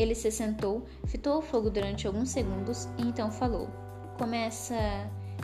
Ele 0.00 0.14
se 0.14 0.30
sentou, 0.30 0.86
fitou 1.04 1.36
o 1.36 1.42
fogo 1.42 1.68
durante 1.68 2.06
alguns 2.06 2.30
segundos 2.30 2.88
e 2.96 3.02
então 3.02 3.30
falou. 3.30 3.68
Começa. 4.16 4.74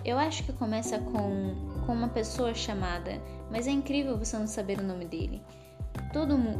Eu 0.02 0.18
acho 0.18 0.44
que 0.44 0.52
começa 0.54 0.98
com, 0.98 1.54
com 1.84 1.92
uma 1.92 2.08
pessoa 2.08 2.54
chamada, 2.54 3.20
mas 3.50 3.66
é 3.66 3.70
incrível 3.70 4.16
você 4.16 4.38
não 4.38 4.46
saber 4.46 4.78
o 4.78 4.82
nome 4.82 5.04
dele. 5.04 5.42
Todo, 6.10 6.38
mu 6.38 6.54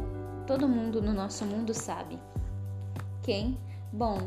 todo 0.45 0.69
mundo 0.69 1.01
no 1.01 1.11
nosso 1.11 1.43
mundo 1.43 1.73
sabe. 1.73 2.19
Quem? 3.23 3.57
Bom, 3.91 4.17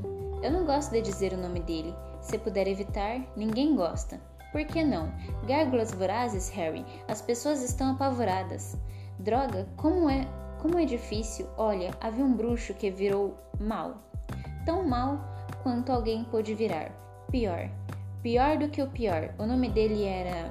eu 0.42 0.50
não 0.50 0.66
gosto 0.66 0.90
de 0.90 1.00
dizer 1.00 1.32
o 1.32 1.40
nome 1.40 1.60
dele. 1.60 1.94
Se 2.20 2.38
puder 2.38 2.66
evitar, 2.66 3.24
ninguém 3.36 3.76
gosta. 3.76 4.20
Por 4.50 4.64
que 4.64 4.82
não? 4.82 5.14
Gárgulas 5.46 5.94
vorazes, 5.94 6.48
Harry. 6.48 6.84
As 7.06 7.22
pessoas 7.22 7.62
estão 7.62 7.92
apavoradas. 7.92 8.76
Droga, 9.20 9.68
como 9.76 10.10
é, 10.10 10.26
como 10.60 10.78
é 10.78 10.84
difícil. 10.84 11.46
Olha, 11.56 11.90
havia 12.00 12.24
um 12.24 12.34
bruxo 12.34 12.74
que 12.74 12.90
virou 12.90 13.36
mal. 13.58 14.02
Tão 14.64 14.86
mal 14.86 15.20
quanto 15.62 15.90
alguém 15.90 16.24
pôde 16.24 16.54
virar. 16.54 16.90
Pior. 17.30 17.70
Pior 18.22 18.58
do 18.58 18.68
que 18.68 18.82
o 18.82 18.90
pior. 18.90 19.34
O 19.38 19.46
nome 19.46 19.70
dele 19.70 20.04
era. 20.04 20.50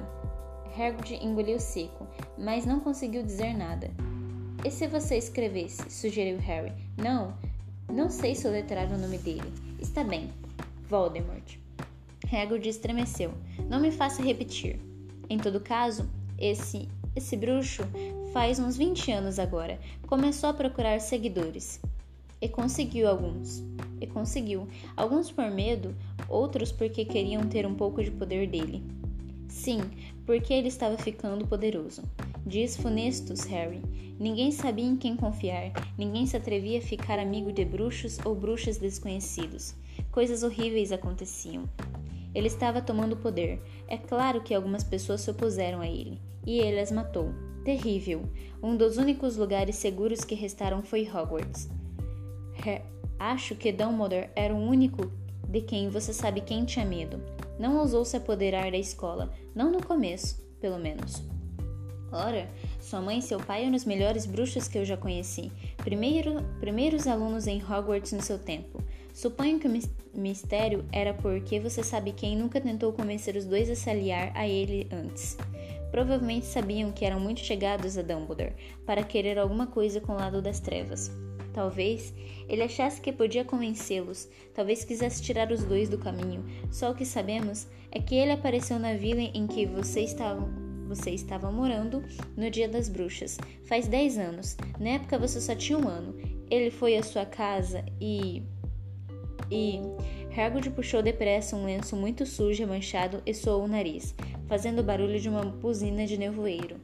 Hagrid 0.76 1.24
engoliu 1.24 1.58
seco, 1.58 2.06
mas 2.38 2.64
não 2.64 2.80
conseguiu 2.80 3.22
dizer 3.22 3.56
nada. 3.56 3.90
E 4.64 4.70
se 4.70 4.86
você 4.86 5.16
escrevesse? 5.16 5.90
sugeriu 5.90 6.38
Harry. 6.38 6.72
Não, 6.96 7.34
não 7.88 8.08
sei 8.08 8.34
soletrar 8.34 8.86
o 8.92 8.98
nome 8.98 9.18
dele. 9.18 9.52
Está 9.80 10.04
bem. 10.04 10.30
Voldemort. 10.88 11.56
Hagrid 12.32 12.68
estremeceu. 12.68 13.32
Não 13.68 13.80
me 13.80 13.90
faça 13.90 14.22
repetir. 14.22 14.80
Em 15.28 15.38
todo 15.38 15.60
caso, 15.60 16.08
esse 16.38 16.88
esse 17.14 17.36
bruxo 17.36 17.82
faz 18.32 18.58
uns 18.60 18.76
20 18.76 19.10
anos 19.10 19.38
agora 19.38 19.78
começou 20.06 20.50
a 20.50 20.54
procurar 20.54 21.00
seguidores. 21.00 21.80
E 22.40 22.48
conseguiu 22.48 23.08
alguns. 23.08 23.62
E 24.00 24.06
conseguiu. 24.06 24.66
Alguns 24.96 25.30
por 25.30 25.50
medo, 25.50 25.94
outros 26.28 26.72
porque 26.72 27.04
queriam 27.04 27.46
ter 27.46 27.66
um 27.66 27.74
pouco 27.74 28.02
de 28.02 28.10
poder 28.10 28.46
dele. 28.46 28.82
Sim, 29.48 29.80
porque 30.24 30.54
ele 30.54 30.68
estava 30.68 30.96
ficando 30.96 31.46
poderoso. 31.46 32.02
Dias 32.46 32.76
funestos, 32.76 33.44
Harry. 33.44 33.82
Ninguém 34.18 34.52
sabia 34.52 34.84
em 34.84 34.96
quem 34.96 35.16
confiar, 35.16 35.72
ninguém 35.98 36.26
se 36.26 36.36
atrevia 36.36 36.78
a 36.78 36.82
ficar 36.82 37.18
amigo 37.18 37.52
de 37.52 37.64
bruxos 37.64 38.18
ou 38.24 38.34
bruxas 38.34 38.78
desconhecidos. 38.78 39.74
Coisas 40.10 40.42
horríveis 40.42 40.92
aconteciam. 40.92 41.64
Ele 42.34 42.46
estava 42.46 42.80
tomando 42.80 43.16
poder. 43.16 43.60
É 43.88 43.96
claro 43.96 44.40
que 44.40 44.54
algumas 44.54 44.84
pessoas 44.84 45.20
se 45.20 45.30
opuseram 45.30 45.80
a 45.80 45.86
ele, 45.86 46.18
e 46.46 46.58
ele 46.58 46.80
as 46.80 46.92
matou. 46.92 47.49
Terrível. 47.70 48.28
Um 48.60 48.76
dos 48.76 48.96
únicos 48.96 49.36
lugares 49.36 49.76
seguros 49.76 50.24
que 50.24 50.34
restaram 50.34 50.82
foi 50.82 51.08
Hogwarts. 51.08 51.68
Acho 53.16 53.54
que 53.54 53.70
Dumbledore 53.70 54.28
era 54.34 54.52
o 54.52 54.58
único 54.58 55.08
de 55.48 55.60
quem 55.60 55.88
você 55.88 56.12
sabe 56.12 56.40
quem 56.40 56.64
tinha 56.64 56.84
medo. 56.84 57.22
Não 57.60 57.78
ousou 57.78 58.04
se 58.04 58.16
apoderar 58.16 58.72
da 58.72 58.76
escola, 58.76 59.32
não 59.54 59.70
no 59.70 59.80
começo, 59.80 60.42
pelo 60.60 60.80
menos. 60.80 61.22
Ora, 62.10 62.50
sua 62.80 63.00
mãe 63.00 63.20
e 63.20 63.22
seu 63.22 63.38
pai 63.38 63.62
eram 63.62 63.76
os 63.76 63.84
melhores 63.84 64.26
bruxos 64.26 64.66
que 64.66 64.78
eu 64.78 64.84
já 64.84 64.96
conheci, 64.96 65.52
Primeiro, 65.84 66.42
primeiros 66.58 67.06
alunos 67.06 67.46
em 67.46 67.62
Hogwarts 67.62 68.10
no 68.10 68.20
seu 68.20 68.38
tempo. 68.38 68.82
Suponho 69.14 69.60
que 69.60 69.68
o 69.68 70.20
mistério 70.20 70.84
era 70.90 71.14
porque 71.14 71.60
você 71.60 71.84
sabe 71.84 72.10
quem 72.10 72.36
nunca 72.36 72.60
tentou 72.60 72.92
convencer 72.92 73.36
os 73.36 73.44
dois 73.44 73.70
a 73.70 73.76
se 73.76 73.88
aliar 73.88 74.32
a 74.34 74.48
ele 74.48 74.88
antes. 74.90 75.36
Provavelmente 75.90 76.46
sabiam 76.46 76.92
que 76.92 77.04
eram 77.04 77.20
muito 77.20 77.40
chegados 77.40 77.98
a 77.98 78.02
Dumbledore 78.02 78.54
para 78.86 79.02
querer 79.02 79.38
alguma 79.38 79.66
coisa 79.66 80.00
com 80.00 80.12
o 80.12 80.16
lado 80.16 80.40
das 80.40 80.60
trevas. 80.60 81.10
Talvez 81.52 82.14
ele 82.48 82.62
achasse 82.62 83.00
que 83.00 83.12
podia 83.12 83.44
convencê-los, 83.44 84.28
talvez 84.54 84.84
quisesse 84.84 85.22
tirar 85.22 85.50
os 85.50 85.64
dois 85.64 85.88
do 85.88 85.98
caminho. 85.98 86.44
Só 86.70 86.90
o 86.90 86.94
que 86.94 87.04
sabemos 87.04 87.66
é 87.90 88.00
que 88.00 88.14
ele 88.14 88.32
apareceu 88.32 88.78
na 88.78 88.94
vila 88.94 89.20
em 89.20 89.46
que 89.46 89.66
você 89.66 90.00
estava, 90.00 90.48
você 90.86 91.10
estava 91.10 91.50
morando 91.50 92.04
no 92.36 92.50
Dia 92.50 92.68
das 92.68 92.88
Bruxas, 92.88 93.36
faz 93.64 93.88
dez 93.88 94.16
anos. 94.16 94.56
Na 94.78 94.90
época 94.90 95.18
você 95.18 95.40
só 95.40 95.54
tinha 95.54 95.78
um 95.78 95.88
ano. 95.88 96.14
Ele 96.50 96.70
foi 96.70 96.96
à 96.96 97.02
sua 97.02 97.24
casa 97.24 97.84
e. 98.00 98.42
E. 99.50 99.80
Hagrid 100.36 100.70
puxou 100.70 101.02
depressa 101.02 101.56
um 101.56 101.64
lenço 101.64 101.96
muito 101.96 102.24
sujo 102.24 102.62
e 102.62 102.66
manchado 102.66 103.20
e 103.26 103.34
soou 103.34 103.64
o 103.64 103.68
nariz, 103.68 104.14
fazendo 104.50 104.80
o 104.80 104.82
barulho 104.82 105.20
de 105.20 105.28
uma 105.28 105.44
buzina 105.44 106.04
de 106.04 106.18
nevoeiro. 106.18 106.80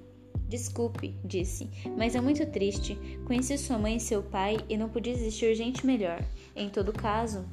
Desculpe, 0.49 1.19
disse, 1.25 1.69
mas 1.99 2.15
é 2.15 2.21
muito 2.21 2.47
triste. 2.47 2.97
Conheci 3.27 3.59
sua 3.59 3.77
mãe 3.77 3.97
e 3.97 4.01
seu 4.01 4.23
pai 4.23 4.57
e 4.69 4.77
não 4.77 4.89
podia 4.89 5.13
existir 5.13 5.53
gente 5.57 5.85
melhor. 5.85 6.23
Em 6.55 6.69
todo 6.71 6.93
caso, 6.93 7.45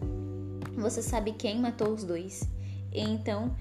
você 0.77 1.01
sabe 1.01 1.31
quem 1.31 1.59
matou 1.59 1.89
os 1.89 2.03
dois. 2.03 2.47
E 2.91 3.01
então, 3.01 3.55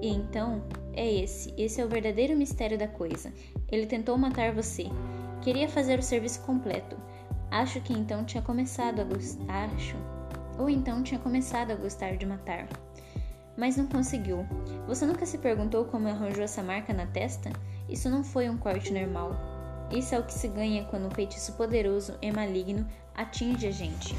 e 0.00 0.06
então 0.06 0.62
é 0.92 1.12
esse. 1.12 1.52
Esse 1.58 1.80
é 1.80 1.84
o 1.84 1.88
verdadeiro 1.88 2.36
mistério 2.36 2.78
da 2.78 2.86
coisa. 2.86 3.32
Ele 3.68 3.86
tentou 3.86 4.16
matar 4.16 4.54
você. 4.54 4.84
Queria 5.40 5.68
fazer 5.68 5.98
o 5.98 6.02
serviço 6.02 6.40
completo. 6.42 6.96
Acho 7.50 7.80
que 7.80 7.92
então 7.92 8.24
tinha 8.24 8.44
começado 8.44 9.00
a 9.00 9.04
gostar. 9.04 9.68
Acho. 9.74 9.96
Ou 10.56 10.70
então 10.70 11.02
tinha 11.02 11.18
começado 11.18 11.72
a 11.72 11.74
gostar 11.74 12.16
de 12.16 12.26
matar. 12.26 12.68
Mas 13.56 13.76
não 13.76 13.86
conseguiu. 13.86 14.46
Você 14.86 15.04
nunca 15.04 15.26
se 15.26 15.38
perguntou 15.38 15.84
como 15.84 16.08
arranjou 16.08 16.42
essa 16.42 16.62
marca 16.62 16.92
na 16.92 17.06
testa? 17.06 17.50
Isso 17.88 18.08
não 18.08 18.24
foi 18.24 18.48
um 18.48 18.56
corte 18.56 18.92
normal. 18.92 19.36
Isso 19.90 20.14
é 20.14 20.18
o 20.18 20.24
que 20.24 20.32
se 20.32 20.48
ganha 20.48 20.84
quando 20.84 21.06
um 21.06 21.10
feitiço 21.10 21.52
poderoso 21.52 22.16
e 22.22 22.32
maligno 22.32 22.88
atinge 23.14 23.66
a 23.66 23.70
gente. 23.70 24.14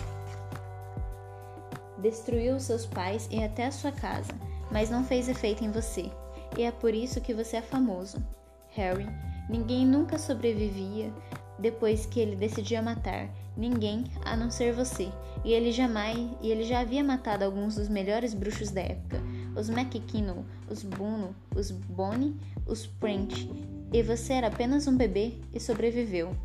Destruiu 1.97 2.59
seus 2.59 2.85
pais 2.85 3.27
e 3.31 3.43
até 3.43 3.65
a 3.65 3.71
sua 3.71 3.91
casa, 3.91 4.31
mas 4.71 4.89
não 4.89 5.03
fez 5.03 5.27
efeito 5.27 5.63
em 5.63 5.71
você. 5.71 6.11
E 6.57 6.63
é 6.63 6.71
por 6.71 6.93
isso 6.93 7.21
que 7.21 7.33
você 7.33 7.57
é 7.57 7.61
famoso. 7.61 8.23
Harry, 8.69 9.07
ninguém 9.49 9.85
nunca 9.85 10.19
sobrevivia 10.19 11.11
depois 11.57 12.05
que 12.05 12.19
ele 12.19 12.35
decidia 12.35 12.81
matar. 12.81 13.29
Ninguém, 13.55 14.05
a 14.23 14.35
não 14.35 14.49
ser 14.49 14.73
você. 14.73 15.11
E 15.43 15.51
ele 15.53 15.71
jamais, 15.71 16.17
e 16.41 16.49
ele 16.49 16.63
já 16.63 16.79
havia 16.79 17.03
matado 17.03 17.43
alguns 17.43 17.75
dos 17.75 17.89
melhores 17.89 18.33
bruxos 18.33 18.71
da 18.71 18.81
época 18.81 19.21
os 19.55 19.69
McKinnon, 19.69 20.43
os 20.69 20.83
Bono, 20.83 21.35
os 21.55 21.71
Bonnie, 21.71 22.35
os 22.65 22.85
Print, 22.85 23.49
e 23.91 24.01
você 24.01 24.33
era 24.33 24.47
apenas 24.47 24.87
um 24.87 24.97
bebê 24.97 25.33
e 25.53 25.59
sobreviveu. 25.59 26.35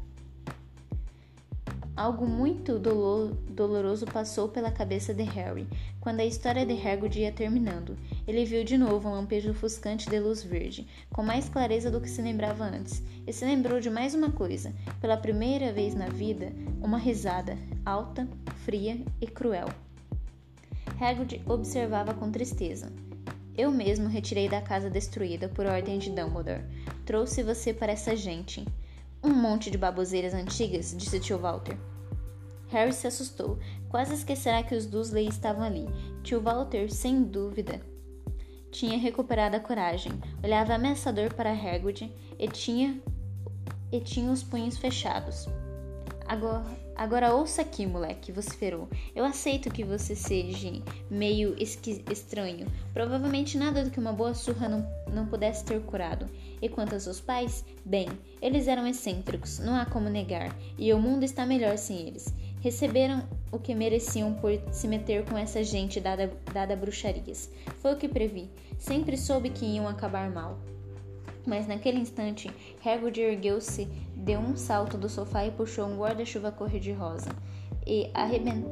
Algo 1.97 2.27
muito 2.27 2.79
doloroso 2.79 4.07
passou 4.07 4.49
pela 4.49 4.71
cabeça 4.71 5.13
de 5.13 5.25
Harry 5.25 5.67
quando 6.01 6.21
a 6.21 6.25
história 6.25 6.65
de 6.65 6.75
Hagrid 6.87 7.19
ia 7.19 7.33
terminando. 7.33 7.97
Ele 8.29 8.45
viu 8.45 8.63
de 8.63 8.77
novo 8.77 9.09
um 9.09 9.13
lampejo 9.13 9.53
ofuscante 9.53 10.11
de 10.11 10.21
luz 10.21 10.43
verde, 10.43 10.87
com 11.11 11.23
mais 11.23 11.49
clareza 11.49 11.91
do 11.91 11.99
que 11.99 12.11
se 12.11 12.21
lembrava 12.21 12.63
antes, 12.63 13.03
e 13.27 13.33
se 13.33 13.43
lembrou 13.43 13.81
de 13.81 13.89
mais 13.89 14.15
uma 14.15 14.31
coisa. 14.31 14.71
Pela 15.01 15.17
primeira 15.17 15.73
vez 15.73 15.95
na 15.95 16.11
vida, 16.11 16.53
uma 16.83 16.99
risada, 16.99 17.57
alta, 17.87 18.29
fria 18.67 19.01
e 19.19 19.27
cruel. 19.27 19.69
Hagrid 21.01 21.41
observava 21.47 22.13
com 22.13 22.31
tristeza. 22.31 22.93
Eu 23.57 23.71
mesmo 23.71 24.09
retirei 24.09 24.47
da 24.47 24.61
casa 24.61 24.91
destruída 24.91 25.49
por 25.49 25.65
ordem 25.65 25.99
de 25.99 26.11
Dumbledore. 26.11 26.65
Trouxe 27.07 27.43
você 27.43 27.73
para 27.73 27.93
essa 27.93 28.15
gente. 28.15 28.63
Um 29.25 29.31
monte 29.31 29.71
de 29.71 29.79
baboseiras 29.79 30.35
antigas, 30.35 30.95
disse 30.95 31.19
tio 31.19 31.39
Walter. 31.39 31.79
Harry 32.69 32.93
se 32.93 33.07
assustou. 33.07 33.59
Quase 33.89 34.13
esquecerá 34.13 34.63
que 34.63 34.75
os 34.75 34.85
Dursley 34.85 35.27
estavam 35.27 35.63
ali. 35.63 35.87
Tio 36.23 36.43
Walter, 36.43 36.93
sem 36.93 37.23
dúvida, 37.23 37.81
tinha 38.71 38.99
recuperado 38.99 39.57
a 39.57 39.61
coragem. 39.61 40.13
Olhava 40.43 40.75
ameaçador 40.75 41.33
para 41.35 41.53
Hagrid 41.53 42.11
e 42.39 42.49
tinha 42.49 43.01
e 43.91 44.01
tinha 44.01 44.31
os 44.31 44.43
punhos 44.43 44.77
fechados. 44.77 45.49
Agora, 46.27 46.63
agora 46.95 47.35
ouça 47.35 47.63
aqui, 47.63 47.87
moleque, 47.87 48.31
vociferou. 48.31 48.87
Eu 49.17 49.25
aceito 49.25 49.71
que 49.71 49.83
você 49.83 50.15
seja 50.15 50.71
meio 51.11 51.57
estranho. 51.59 52.67
Provavelmente 52.93 53.57
nada 53.57 53.83
do 53.83 53.91
que 53.91 53.99
uma 53.99 54.13
boa 54.13 54.35
surra 54.35 54.69
não, 54.69 54.87
não 55.11 55.27
pudesse 55.27 55.65
ter 55.65 55.81
curado. 55.81 56.27
E 56.61 56.69
quanto 56.69 56.93
aos 56.93 57.05
seus 57.05 57.19
pais, 57.19 57.65
bem, 57.83 58.09
eles 58.43 58.69
eram 58.69 58.87
excêntricos, 58.87 59.59
não 59.59 59.75
há 59.75 59.87
como 59.87 60.11
negar. 60.11 60.55
E 60.77 60.93
o 60.93 60.99
mundo 60.99 61.25
está 61.25 61.47
melhor 61.47 61.79
sem 61.79 62.09
eles. 62.09 62.35
Receberam 62.61 63.23
o 63.53 63.59
que 63.59 63.75
mereciam 63.75 64.35
por 64.35 64.53
se 64.73 64.89
meter 64.89 65.25
com 65.25 65.39
essa 65.39 65.63
gente 65.63 66.01
dada, 66.01 66.33
dada 66.53 66.77
bruxarias. 66.77 67.51
Foi 67.79 67.95
o 67.95 67.97
que 67.97 68.09
previ. 68.09 68.51
Sempre 68.79 69.17
soube 69.17 69.51
que 69.51 69.65
iam 69.65 69.89
acabar 69.89 70.31
mal. 70.31 70.59
Mas 71.47 71.67
naquele 71.67 71.99
instante, 71.99 72.51
Hagrid 72.85 73.21
ergueu-se 73.21 73.89
deu 74.15 74.41
um 74.41 74.57
salto 74.57 74.99
do 74.99 75.09
sofá 75.09 75.47
e 75.47 75.51
puxou 75.51 75.87
um 75.87 75.97
guarda-chuva 75.97 76.53
cor-de-rosa. 76.53 77.31
E, 77.87 78.11
arrebent... 78.13 78.67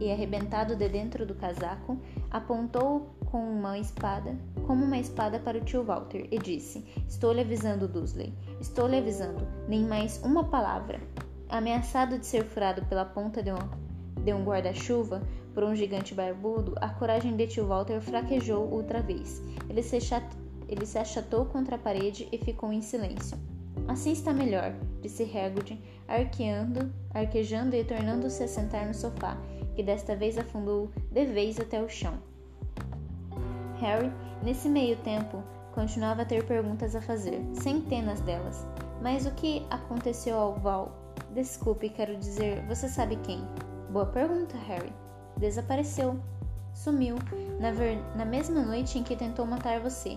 e 0.00 0.10
arrebentado 0.10 0.74
de 0.74 0.88
dentro 0.88 1.24
do 1.24 1.34
casaco, 1.34 1.96
apontou 2.30 3.14
com 3.26 3.38
uma 3.38 3.78
espada, 3.78 4.36
como 4.66 4.84
uma 4.84 4.98
espada 4.98 5.38
para 5.38 5.58
o 5.58 5.60
tio 5.60 5.84
Walter, 5.84 6.26
e 6.30 6.38
disse: 6.38 6.84
Estou 7.06 7.32
lhe 7.32 7.42
avisando, 7.42 7.86
Dursley. 7.86 8.32
Estou 8.60 8.88
lhe 8.88 8.98
avisando. 8.98 9.46
Nem 9.68 9.84
mais 9.84 10.20
uma 10.24 10.44
palavra. 10.44 11.00
Ameaçado 11.48 12.18
de 12.18 12.26
ser 12.26 12.44
furado 12.44 12.84
pela 12.86 13.04
ponta 13.04 13.42
de 13.42 13.50
um, 13.50 14.22
de 14.22 14.32
um 14.34 14.44
guarda-chuva 14.44 15.22
por 15.54 15.64
um 15.64 15.74
gigante 15.74 16.14
barbudo, 16.14 16.74
a 16.80 16.88
coragem 16.88 17.34
de 17.34 17.46
tio 17.46 17.66
Walter 17.66 18.00
fraquejou 18.00 18.70
outra 18.70 19.00
vez. 19.00 19.42
Ele 19.68 19.82
se. 19.82 19.98
Ele 20.68 20.84
se 20.84 20.98
achatou 20.98 21.46
contra 21.46 21.76
a 21.76 21.78
parede 21.78 22.28
e 22.30 22.36
ficou 22.36 22.70
em 22.70 22.82
silêncio. 22.82 23.38
Assim 23.88 24.12
está 24.12 24.34
melhor, 24.34 24.74
disse 25.00 25.22
Hagrid, 25.22 25.80
arqueando, 26.06 26.92
arquejando 27.14 27.74
e 27.74 27.82
tornando-se 27.82 28.42
a 28.42 28.48
sentar 28.48 28.86
no 28.86 28.92
sofá, 28.92 29.38
que 29.74 29.82
desta 29.82 30.14
vez 30.14 30.36
afundou 30.36 30.90
de 31.10 31.24
vez 31.24 31.58
até 31.58 31.82
o 31.82 31.88
chão. 31.88 32.18
Harry, 33.80 34.12
nesse 34.42 34.68
meio 34.68 34.96
tempo, 34.98 35.42
continuava 35.72 36.22
a 36.22 36.26
ter 36.26 36.44
perguntas 36.44 36.94
a 36.94 37.00
fazer, 37.00 37.40
centenas 37.54 38.20
delas. 38.20 38.66
Mas 39.00 39.24
o 39.24 39.30
que 39.32 39.66
aconteceu 39.70 40.36
ao 40.36 40.54
Val? 40.54 41.07
Desculpe, 41.34 41.90
quero 41.90 42.16
dizer, 42.16 42.64
você 42.66 42.88
sabe 42.88 43.16
quem? 43.16 43.44
Boa 43.90 44.06
pergunta, 44.06 44.56
Harry. 44.66 44.92
Desapareceu. 45.36 46.18
Sumiu, 46.72 47.16
na, 47.58 47.70
ver... 47.70 47.98
na 48.16 48.24
mesma 48.24 48.62
noite 48.62 48.98
em 48.98 49.02
que 49.02 49.16
tentou 49.16 49.44
matar 49.44 49.80
você. 49.80 50.16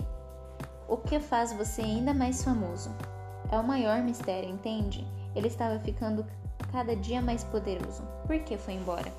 O 0.88 0.98
que 0.98 1.20
faz 1.20 1.54
você 1.54 1.82
ainda 1.82 2.14
mais 2.14 2.44
famoso? 2.44 2.90
É 3.52 3.58
o 3.58 3.64
maior 3.64 4.02
mistério, 4.02 4.50
entende? 4.50 5.06
Ele 5.36 5.48
estava 5.48 5.80
ficando 5.80 6.26
cada 6.72 6.96
dia 6.96 7.22
mais 7.22 7.44
poderoso. 7.44 8.04
Por 8.26 8.40
que 8.40 8.58
foi 8.58 8.76
embora? 8.76 9.12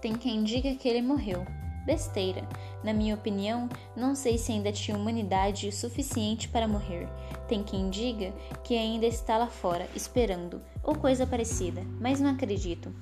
Tem 0.00 0.14
quem 0.14 0.42
diga 0.42 0.74
que 0.74 0.88
ele 0.88 1.02
morreu. 1.02 1.44
Besteira. 1.84 2.46
Na 2.84 2.92
minha 2.92 3.14
opinião, 3.14 3.68
não 3.96 4.14
sei 4.14 4.38
se 4.38 4.52
ainda 4.52 4.70
tinha 4.70 4.96
humanidade 4.96 5.70
suficiente 5.72 6.48
para 6.48 6.68
morrer. 6.68 7.08
Tem 7.48 7.62
quem 7.62 7.90
diga 7.90 8.32
que 8.62 8.76
ainda 8.76 9.06
está 9.06 9.36
lá 9.36 9.48
fora, 9.48 9.88
esperando, 9.94 10.62
ou 10.82 10.94
coisa 10.94 11.26
parecida, 11.26 11.82
mas 12.00 12.20
não 12.20 12.30
acredito. 12.30 12.92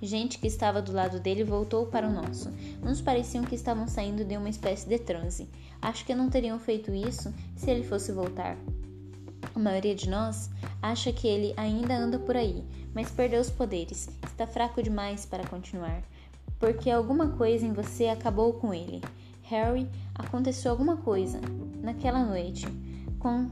Gente 0.00 0.38
que 0.38 0.46
estava 0.46 0.80
do 0.80 0.92
lado 0.92 1.20
dele 1.20 1.44
voltou 1.44 1.86
para 1.86 2.06
o 2.06 2.12
nosso. 2.12 2.50
Uns 2.82 3.00
pareciam 3.00 3.44
que 3.44 3.54
estavam 3.54 3.86
saindo 3.86 4.24
de 4.24 4.36
uma 4.36 4.48
espécie 4.48 4.88
de 4.88 4.98
transe. 4.98 5.48
Acho 5.80 6.04
que 6.04 6.14
não 6.14 6.30
teriam 6.30 6.58
feito 6.58 6.94
isso 6.94 7.32
se 7.56 7.70
ele 7.70 7.82
fosse 7.82 8.12
voltar. 8.12 8.56
A 9.54 9.58
maioria 9.58 9.94
de 9.94 10.08
nós 10.08 10.50
acha 10.80 11.12
que 11.12 11.28
ele 11.28 11.54
ainda 11.56 11.96
anda 11.96 12.18
por 12.18 12.36
aí, 12.36 12.64
mas 12.94 13.10
perdeu 13.10 13.40
os 13.40 13.50
poderes, 13.50 14.08
está 14.26 14.46
fraco 14.46 14.82
demais 14.82 15.26
para 15.26 15.46
continuar, 15.46 16.02
porque 16.58 16.90
alguma 16.90 17.28
coisa 17.28 17.66
em 17.66 17.72
você 17.72 18.06
acabou 18.06 18.54
com 18.54 18.72
ele. 18.72 19.02
Harry, 19.42 19.88
aconteceu 20.14 20.70
alguma 20.70 20.96
coisa 20.96 21.40
naquela 21.82 22.24
noite 22.24 22.66
com 23.18 23.48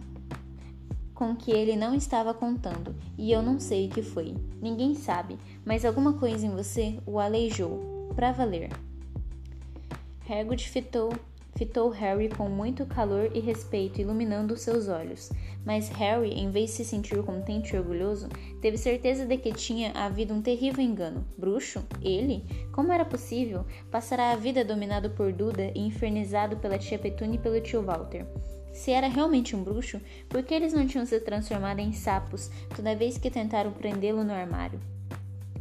com 1.23 1.37
que 1.37 1.53
ele 1.53 1.77
não 1.77 1.95
estava 1.95 2.35
contando, 2.35 2.97
e 3.17 3.31
eu 3.31 3.41
não 3.41 3.61
sei 3.61 3.87
o 3.87 3.91
que 3.91 4.03
foi. 4.03 4.35
Ninguém 4.61 4.93
sabe, 4.93 5.39
mas 5.65 5.85
alguma 5.85 6.15
coisa 6.15 6.45
em 6.45 6.51
você 6.51 6.99
o 7.07 7.21
aleijou, 7.21 8.11
para 8.17 8.33
valer. 8.33 8.71
Hagrid 10.29 10.69
fitou 10.69 11.13
fitou 11.55 11.91
Harry 11.91 12.29
com 12.29 12.49
muito 12.49 12.85
calor 12.87 13.31
e 13.33 13.39
respeito, 13.39 14.01
iluminando 14.01 14.57
seus 14.57 14.89
olhos. 14.89 15.31
Mas 15.65 15.89
Harry, 15.91 16.31
em 16.31 16.51
vez 16.51 16.71
de 16.71 16.77
se 16.79 16.85
sentir 16.85 17.23
contente 17.23 17.77
e 17.77 17.79
orgulhoso, 17.79 18.29
teve 18.61 18.77
certeza 18.77 19.25
de 19.25 19.37
que 19.37 19.53
tinha 19.53 19.93
havido 19.93 20.35
um 20.35 20.43
terrível 20.43 20.83
engano. 20.83 21.25
Bruxo? 21.39 21.85
Ele? 22.03 22.45
Como 22.73 22.93
era 22.93 23.05
possível? 23.05 23.65
Passará 23.93 24.33
a 24.33 24.37
vida 24.37 24.65
dominado 24.65 25.11
por 25.11 25.33
Duda 25.33 25.71
e 25.73 25.87
infernizado 25.87 26.57
pela 26.57 26.79
tia 26.79 26.99
Petune 26.99 27.37
e 27.37 27.39
pelo 27.39 27.61
tio 27.61 27.81
Walter. 27.81 28.27
Se 28.73 28.91
era 28.91 29.07
realmente 29.07 29.55
um 29.55 29.63
bruxo, 29.63 30.01
por 30.29 30.43
que 30.43 30.55
eles 30.55 30.73
não 30.73 30.87
tinham 30.87 31.05
se 31.05 31.21
transformado 31.21 31.81
em 31.81 31.93
sapos 31.93 32.51
toda 32.75 32.97
vez 32.97 33.19
que 33.19 33.31
tentaram 33.31 33.73
prendê-lo 33.73 34.25
no 34.25 34.33
armário? 34.33 34.81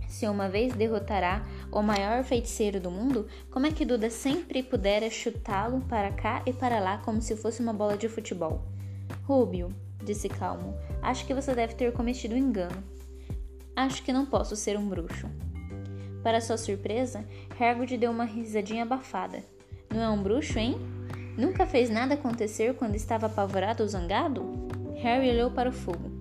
Se 0.07 0.27
uma 0.27 0.49
vez 0.49 0.73
derrotará 0.73 1.45
o 1.71 1.81
maior 1.81 2.23
feiticeiro 2.23 2.79
do 2.79 2.91
mundo, 2.91 3.27
como 3.49 3.65
é 3.65 3.71
que 3.71 3.85
Duda 3.85 4.09
sempre 4.09 4.61
pudera 4.61 5.09
chutá-lo 5.09 5.81
para 5.81 6.11
cá 6.11 6.43
e 6.45 6.53
para 6.53 6.79
lá 6.79 6.97
como 6.99 7.21
se 7.21 7.35
fosse 7.35 7.61
uma 7.61 7.73
bola 7.73 7.97
de 7.97 8.09
futebol? 8.09 8.61
Rubio, 9.23 9.69
disse 10.03 10.27
calmo, 10.27 10.77
acho 11.01 11.25
que 11.25 11.33
você 11.33 11.55
deve 11.55 11.75
ter 11.75 11.93
cometido 11.93 12.35
um 12.35 12.37
engano. 12.37 12.83
Acho 13.75 14.03
que 14.03 14.11
não 14.11 14.25
posso 14.25 14.55
ser 14.55 14.77
um 14.77 14.87
bruxo. 14.87 15.27
Para 16.21 16.41
sua 16.41 16.57
surpresa, 16.57 17.25
Hagrid 17.59 17.97
deu 17.97 18.11
uma 18.11 18.25
risadinha 18.25 18.83
abafada. 18.83 19.43
Não 19.89 20.01
é 20.01 20.09
um 20.09 20.21
bruxo, 20.21 20.59
hein? 20.59 20.75
Nunca 21.37 21.65
fez 21.65 21.89
nada 21.89 22.15
acontecer 22.15 22.73
quando 22.75 22.95
estava 22.95 23.27
apavorado 23.27 23.83
ou 23.83 23.89
zangado? 23.89 24.43
Harry 24.97 25.29
olhou 25.29 25.51
para 25.51 25.69
o 25.69 25.73
fogo. 25.73 26.11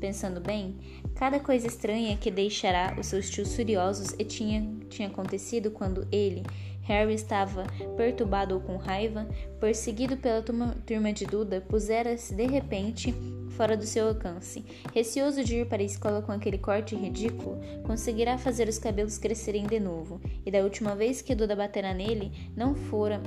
Pensando 0.00 0.40
bem, 0.40 0.76
cada 1.14 1.40
coisa 1.40 1.66
estranha 1.66 2.16
que 2.16 2.30
deixará 2.30 2.94
os 2.98 3.06
seus 3.06 3.30
tios 3.30 3.54
furiosos 3.54 4.14
e 4.18 4.24
tinha, 4.24 4.68
tinha 4.90 5.08
acontecido 5.08 5.70
quando 5.70 6.06
ele, 6.12 6.42
Harry, 6.82 7.14
estava 7.14 7.64
perturbado 7.96 8.54
ou 8.54 8.60
com 8.60 8.76
raiva, 8.76 9.26
perseguido 9.58 10.16
pela 10.16 10.42
turma, 10.42 10.76
turma 10.86 11.12
de 11.12 11.24
Duda, 11.24 11.60
pusera-se 11.60 12.34
de 12.34 12.46
repente 12.46 13.14
fora 13.50 13.76
do 13.76 13.86
seu 13.86 14.08
alcance. 14.08 14.64
Receoso 14.94 15.42
de 15.42 15.56
ir 15.56 15.66
para 15.66 15.80
a 15.80 15.86
escola 15.86 16.20
com 16.20 16.30
aquele 16.30 16.58
corte 16.58 16.94
ridículo, 16.94 17.58
conseguirá 17.84 18.36
fazer 18.36 18.68
os 18.68 18.78
cabelos 18.78 19.16
crescerem 19.16 19.66
de 19.66 19.80
novo, 19.80 20.20
e 20.44 20.50
da 20.50 20.58
última 20.58 20.94
vez 20.94 21.22
que 21.22 21.34
Duda 21.34 21.56
batera 21.56 21.94
nele, 21.94 22.30
não 22.54 22.74
fora 22.74 23.22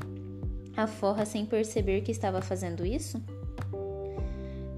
a 0.76 0.88
forra 0.88 1.26
sem 1.26 1.46
perceber 1.46 2.02
que 2.02 2.12
estava 2.12 2.42
fazendo 2.42 2.86
isso? 2.86 3.22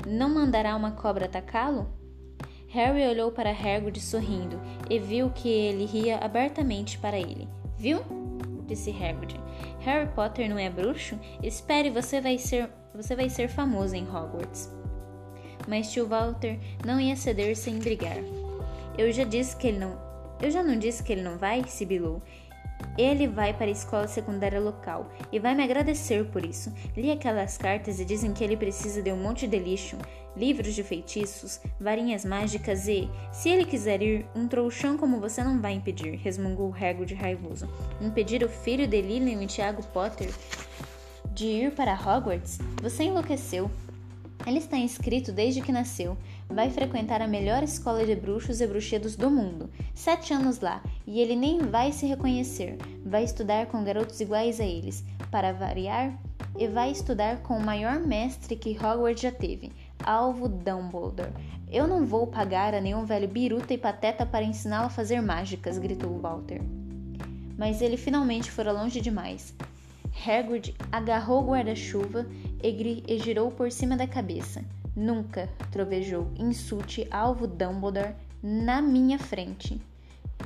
Não 0.08 0.30
mandará 0.30 0.75
uma 0.75 0.91
cobra 0.91 1.25
atacá-lo? 1.25 1.88
Harry 2.67 3.06
olhou 3.06 3.32
para 3.32 3.51
Hagrid 3.51 3.99
sorrindo 3.99 4.60
e 4.89 4.97
viu 4.97 5.30
que 5.30 5.49
ele 5.49 5.86
ria 5.86 6.17
abertamente 6.17 6.97
para 6.97 7.17
ele. 7.17 7.47
Viu? 7.77 8.01
disse 8.65 8.91
Hagrid. 8.91 9.36
Harry 9.80 10.10
Potter 10.13 10.49
não 10.49 10.58
é 10.58 10.69
bruxo? 10.69 11.19
Espere, 11.43 11.89
você 11.89 12.21
vai 12.21 12.38
ser, 12.38 12.69
você 12.95 13.15
vai 13.15 13.30
ser 13.30 13.49
famoso 13.49 13.95
em 13.95 14.08
Hogwarts. 14.08 14.71
Mas 15.67 15.91
tio 15.91 16.08
Walter 16.08 16.60
não 16.86 16.99
ia 16.99 17.15
ceder 17.15 17.56
sem 17.56 17.77
brigar. 17.80 18.17
Eu 18.97 19.12
já 19.12 19.23
disse 19.23 19.56
que 19.56 19.67
ele 19.67 19.80
não. 19.80 19.99
Eu 20.41 20.49
já 20.49 20.63
não 20.63 20.77
disse 20.77 21.04
que 21.04 21.12
ele 21.12 21.21
não 21.21 21.38
vai? 21.38 21.63
sibilou. 21.67 22.21
Ele 22.98 23.28
vai 23.28 23.54
para 23.54 23.65
a 23.65 23.72
escola 23.72 24.08
secundária 24.08 24.60
local 24.60 25.12
e 25.32 25.39
vai 25.39 25.56
me 25.56 25.63
agradecer 25.63 26.26
por 26.26 26.46
isso. 26.46 26.74
Li 26.96 27.12
aquelas 27.12 27.58
cartas 27.58 28.00
e 28.00 28.06
dizem 28.06 28.34
que 28.34 28.44
ele 28.44 28.58
precisa 28.58 29.02
de 29.02 29.12
um 29.12 29.17
monte 29.17 29.48
de 29.48 29.58
lixo, 29.58 29.98
livros 30.36 30.74
de 30.74 30.84
feitiços, 30.84 31.60
varinhas 31.80 32.26
mágicas 32.26 32.88
e, 32.88 33.10
se 33.32 33.50
ele 33.50 33.65
quiser 33.65 34.02
ir, 34.02 34.26
um 34.36 34.48
trouxão 34.48 34.98
como 34.98 35.20
você 35.20 35.44
não 35.44 35.60
vai 35.62 35.74
impedir, 35.74 36.15
resmungou 36.15 36.74
Hagrid 36.74 37.13
raivoso. 37.13 37.70
Impedir 38.02 38.44
o 38.44 38.50
filho 38.50 38.88
de 38.88 39.02
Lilian 39.02 39.41
e 39.44 39.48
Tiago 39.48 39.84
Potter 39.88 40.30
de 41.34 41.46
ir 41.46 41.72
para 41.72 41.94
Hogwarts? 41.94 42.60
Você 42.82 43.04
enlouqueceu. 43.04 43.70
Ele 44.46 44.58
está 44.58 44.76
inscrito 44.76 45.32
desde 45.32 45.62
que 45.62 45.72
nasceu 45.72 46.17
vai 46.54 46.70
frequentar 46.70 47.22
a 47.22 47.28
melhor 47.28 47.63
escola 47.63 48.06
de 48.06 48.15
bruxos 48.15 48.62
e 48.62 48.67
bruxedos 48.67 49.15
do 49.15 49.30
mundo. 49.30 49.70
Sete 49.94 50.34
anos 50.34 50.60
lá, 50.60 50.84
e 51.12 51.19
ele 51.19 51.36
nem 51.36 51.60
vai 51.60 51.91
se 51.91 52.06
reconhecer. 52.06 52.78
Vai 53.06 53.26
estudar 53.26 53.65
com 53.65 53.84
garotos 53.84 54.21
iguais 54.21 54.62
a 54.62 54.63
eles, 54.63 55.04
para 55.30 55.52
variar, 55.52 56.17
e 56.58 56.69
vai 56.69 56.89
estudar 56.89 57.41
com 57.41 57.58
o 57.58 57.62
maior 57.62 58.00
mestre 58.00 58.56
que 58.56 58.78
Hogwarts 58.78 59.21
já 59.21 59.32
teve, 59.32 59.74
Alvo 60.06 60.47
Dumbledore. 60.47 61.34
Eu 61.69 61.86
não 61.86 62.06
vou 62.06 62.28
pagar 62.28 62.74
a 62.74 62.80
nenhum 62.80 63.04
velho 63.04 63.28
biruta 63.28 63.74
e 63.74 63.78
pateta 63.78 64.26
para 64.26 64.45
ensiná-lo 64.45 64.86
a 64.86 64.89
fazer 64.89 65.21
mágicas, 65.21 65.78
gritou 65.78 66.17
Walter. 66.17 66.62
Mas 67.58 67.82
ele 67.82 67.97
finalmente 67.97 68.50
fora 68.50 68.71
longe 68.71 69.02
demais. 69.02 69.54
Hagrid 70.26 70.74
agarrou 70.93 71.43
o 71.43 71.47
guarda-chuva 71.47 72.26
e, 72.63 73.04
e 73.06 73.19
girou 73.19 73.52
por 73.52 73.69
cima 73.69 73.97
da 73.97 74.08
cabeça. 74.08 74.63
Nunca, 74.95 75.50
trovejou, 75.71 76.32
insulte 76.38 77.06
alvo 77.12 77.47
Dumbledore 77.47 78.15
na 78.41 78.82
minha 78.82 79.19
frente. 79.19 79.90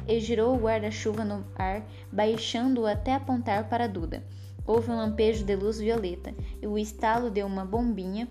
E 0.08 0.20
girou 0.20 0.56
o 0.56 0.60
guarda-chuva 0.60 1.24
no 1.24 1.46
ar, 1.56 1.86
baixando-o 2.12 2.86
até 2.86 3.14
apontar 3.14 3.68
para 3.70 3.88
Duda. 3.88 4.24
Houve 4.68 4.92
um 4.92 4.98
lampejo 4.98 5.44
de 5.44 5.56
luz 5.56 5.80
violeta, 5.80 6.34
e 6.62 6.68
o 6.68 6.78
estalo 6.78 7.30
deu 7.30 7.46
uma 7.46 7.66
bombinha, 7.66 8.28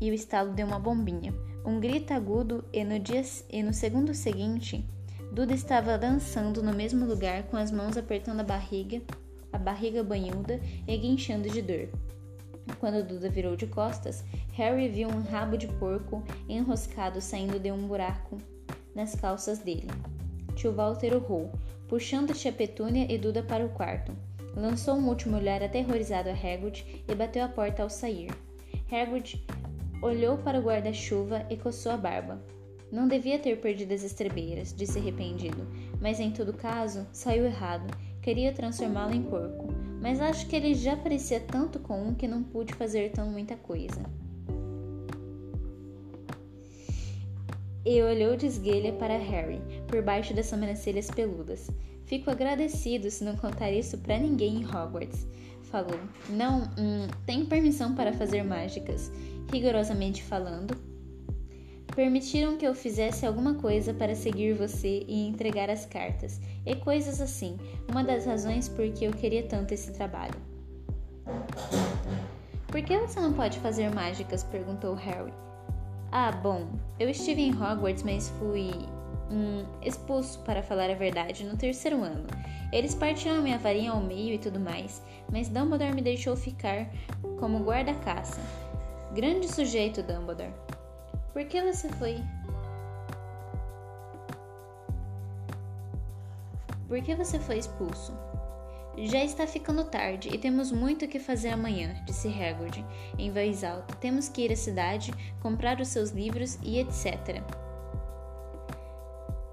e 0.00 0.10
o 0.10 0.14
estalo 0.14 0.52
deu 0.52 0.66
uma 0.66 0.78
bombinha. 0.78 1.34
Um 1.64 1.78
grito 1.78 2.12
agudo, 2.12 2.64
e 2.72 2.82
no, 2.84 2.98
dia, 2.98 3.22
e 3.50 3.62
no 3.62 3.72
segundo 3.72 4.14
seguinte, 4.14 4.84
Duda 5.32 5.54
estava 5.54 5.96
dançando 5.96 6.62
no 6.62 6.72
mesmo 6.72 7.06
lugar, 7.06 7.44
com 7.44 7.56
as 7.56 7.70
mãos 7.70 7.96
apertando 7.96 8.40
a 8.40 8.44
barriga, 8.44 9.00
a 9.52 9.58
barriga 9.58 10.02
banhuda 10.02 10.60
e 10.88 10.96
guinchando 10.96 11.48
de 11.48 11.62
dor. 11.62 11.88
Quando 12.78 13.06
Duda 13.06 13.28
virou 13.28 13.56
de 13.56 13.66
costas, 13.66 14.24
Harry 14.52 14.88
viu 14.88 15.08
um 15.08 15.22
rabo 15.22 15.56
de 15.56 15.68
porco 15.68 16.22
enroscado 16.48 17.20
saindo 17.20 17.58
de 17.58 17.70
um 17.70 17.86
buraco 17.86 18.38
nas 18.94 19.14
calças 19.14 19.58
dele. 19.58 19.88
Tio 20.60 20.72
Walter 20.72 21.16
urrou, 21.16 21.50
puxando 21.88 22.34
tia 22.34 22.52
Petúnia 22.52 23.06
e 23.08 23.16
Duda 23.16 23.42
para 23.42 23.64
o 23.64 23.70
quarto. 23.70 24.12
Lançou 24.54 24.94
um 24.94 25.08
último 25.08 25.38
olhar 25.38 25.62
aterrorizado 25.62 26.28
a 26.28 26.32
Hagrid 26.32 27.02
e 27.08 27.14
bateu 27.14 27.42
a 27.42 27.48
porta 27.48 27.82
ao 27.82 27.88
sair. 27.88 28.30
Hagrid 28.92 29.42
olhou 30.02 30.36
para 30.36 30.58
o 30.58 30.62
guarda-chuva 30.62 31.46
e 31.48 31.56
coçou 31.56 31.92
a 31.92 31.96
barba. 31.96 32.38
Não 32.92 33.08
devia 33.08 33.38
ter 33.38 33.58
perdido 33.58 33.94
as 33.94 34.02
estrebeiras, 34.02 34.74
disse 34.76 34.98
arrependido, 34.98 35.66
mas 35.98 36.20
em 36.20 36.30
todo 36.30 36.52
caso 36.52 37.06
saiu 37.10 37.46
errado. 37.46 37.90
Queria 38.20 38.52
transformá-lo 38.52 39.14
em 39.14 39.22
porco 39.22 39.80
mas 40.00 40.20
acho 40.20 40.46
que 40.46 40.56
ele 40.56 40.74
já 40.74 40.96
parecia 40.96 41.38
tanto 41.38 41.78
com 41.78 42.02
um 42.02 42.14
que 42.14 42.26
não 42.26 42.42
pude 42.42 42.72
fazer 42.72 43.10
tão 43.10 43.30
muita 43.30 43.54
coisa. 43.54 44.00
E 47.84 48.02
olhou 48.02 48.36
de 48.36 48.46
esguelha 48.46 48.92
para 48.92 49.16
Harry, 49.16 49.60
por 49.86 50.02
baixo 50.02 50.34
das 50.34 50.46
sobrancelhas 50.46 51.10
peludas. 51.10 51.70
Fico 52.04 52.30
agradecido 52.30 53.10
se 53.10 53.24
não 53.24 53.36
contar 53.36 53.70
isso 53.70 53.96
para 53.98 54.18
ninguém 54.18 54.56
em 54.56 54.64
Hogwarts. 54.66 55.26
Falou. 55.62 55.98
Não, 56.28 56.62
hum, 56.78 57.06
tenho 57.24 57.46
permissão 57.46 57.94
para 57.94 58.12
fazer 58.12 58.42
mágicas. 58.42 59.10
Rigorosamente 59.52 60.22
falando, 60.22 60.76
Permitiram 61.94 62.56
que 62.56 62.66
eu 62.66 62.74
fizesse 62.74 63.26
alguma 63.26 63.54
coisa 63.54 63.92
para 63.92 64.14
seguir 64.14 64.54
você 64.54 65.04
e 65.08 65.26
entregar 65.26 65.68
as 65.68 65.84
cartas, 65.84 66.40
e 66.64 66.76
coisas 66.76 67.20
assim, 67.20 67.58
uma 67.90 68.04
das 68.04 68.26
razões 68.26 68.68
por 68.68 68.88
que 68.92 69.04
eu 69.04 69.10
queria 69.10 69.42
tanto 69.42 69.74
esse 69.74 69.92
trabalho. 69.92 70.34
Por 72.68 72.82
que 72.82 72.96
você 72.96 73.18
não 73.18 73.32
pode 73.32 73.58
fazer 73.58 73.92
mágicas? 73.92 74.44
perguntou 74.44 74.94
Harry. 74.94 75.32
Ah, 76.12 76.32
bom, 76.32 76.66
eu 76.98 77.08
estive 77.08 77.40
em 77.40 77.52
Hogwarts, 77.52 78.02
mas 78.02 78.28
fui 78.30 78.72
hum, 79.30 79.64
expulso, 79.80 80.40
para 80.40 80.60
falar 80.60 80.90
a 80.90 80.94
verdade, 80.94 81.44
no 81.44 81.56
terceiro 81.56 82.02
ano. 82.02 82.26
Eles 82.72 82.96
partiram 82.96 83.40
minha 83.42 83.58
varinha 83.58 83.92
ao 83.92 84.00
meio 84.00 84.34
e 84.34 84.38
tudo 84.38 84.58
mais, 84.58 85.00
mas 85.30 85.48
Dumbledore 85.48 85.94
me 85.94 86.02
deixou 86.02 86.36
ficar 86.36 86.88
como 87.38 87.62
guarda-caça. 87.64 88.40
Grande 89.14 89.46
sujeito, 89.46 90.02
Dumbledore. 90.02 90.52
Por 91.32 91.44
que 91.44 91.62
você 91.62 91.88
foi? 91.90 92.16
Por 96.88 97.00
que 97.02 97.14
você 97.14 97.38
foi 97.38 97.58
expulso? 97.58 98.12
Já 98.98 99.24
está 99.24 99.46
ficando 99.46 99.84
tarde 99.84 100.28
e 100.32 100.38
temos 100.38 100.72
muito 100.72 101.04
o 101.04 101.08
que 101.08 101.18
fazer 101.18 101.50
amanhã, 101.50 101.94
disse 102.04 102.28
Hagrid 102.28 102.84
em 103.18 103.30
voz 103.30 103.64
alta. 103.64 103.94
Temos 103.96 104.28
que 104.28 104.42
ir 104.42 104.52
à 104.52 104.56
cidade, 104.56 105.12
comprar 105.40 105.80
os 105.80 105.88
seus 105.88 106.10
livros 106.10 106.58
e 106.62 106.78
etc. 106.78 107.42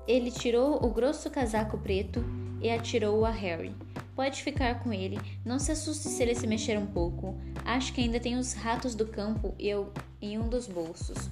Ele 0.08 0.32
tirou 0.32 0.84
o 0.84 0.89
grosso 0.89 1.30
casaco 1.30 1.78
preto 1.78 2.23
e 2.62 2.69
atirou-o 2.69 3.26
a 3.26 3.30
Harry. 3.30 3.76
Pode 4.15 4.41
ficar 4.41 4.84
com 4.84 4.91
ele, 4.91 5.19
não 5.45 5.60
se 5.60 5.71
assuste 5.71 6.08
se 6.08 6.23
ele 6.23 6.34
se 6.34 6.47
mexer 6.47 6.78
um 6.78 6.88
pouco. 6.88 7.36
Acho 7.63 7.93
que 7.93 8.02
ainda 8.02 8.19
tem 8.19 8.36
os 8.38 8.54
ratos 8.54 8.95
do 8.95 9.06
campo 9.06 9.54
e 9.60 9.69
eu 9.69 9.91
em 10.19 10.39
um 10.39 10.50
dos 10.50 10.67
bolsos. 10.67 11.30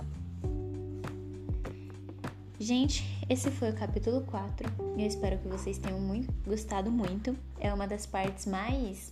Gente, 2.60 3.04
esse 3.30 3.52
foi 3.52 3.72
o 3.72 3.74
capítulo 3.74 4.22
4. 4.22 4.72
Eu 4.98 5.06
espero 5.06 5.38
que 5.40 5.48
vocês 5.48 5.78
tenham 5.78 6.00
muito, 6.00 6.34
gostado 6.48 6.90
muito. 6.90 7.36
É 7.60 7.74
uma 7.74 7.86
das 7.86 8.06
partes 8.06 8.46
mais 8.46 9.12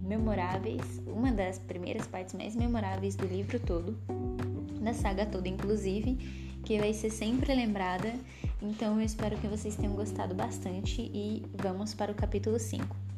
memoráveis, 0.00 0.80
uma 1.06 1.32
das 1.32 1.58
primeiras 1.58 2.06
partes 2.06 2.32
mais 2.32 2.54
memoráveis 2.54 3.16
do 3.16 3.26
livro 3.26 3.58
todo, 3.58 3.98
da 4.80 4.94
saga 4.94 5.26
toda, 5.26 5.48
inclusive, 5.48 6.14
que 6.64 6.78
vai 6.78 6.92
ser 6.92 7.10
sempre 7.10 7.52
lembrada. 7.54 8.14
Então 8.62 9.00
eu 9.00 9.04
espero 9.04 9.36
que 9.38 9.48
vocês 9.48 9.74
tenham 9.74 9.94
gostado 9.94 10.32
bastante 10.32 11.02
e 11.02 11.42
vamos 11.60 11.92
para 11.92 12.12
o 12.12 12.14
capítulo 12.14 12.58
5. 12.58 13.09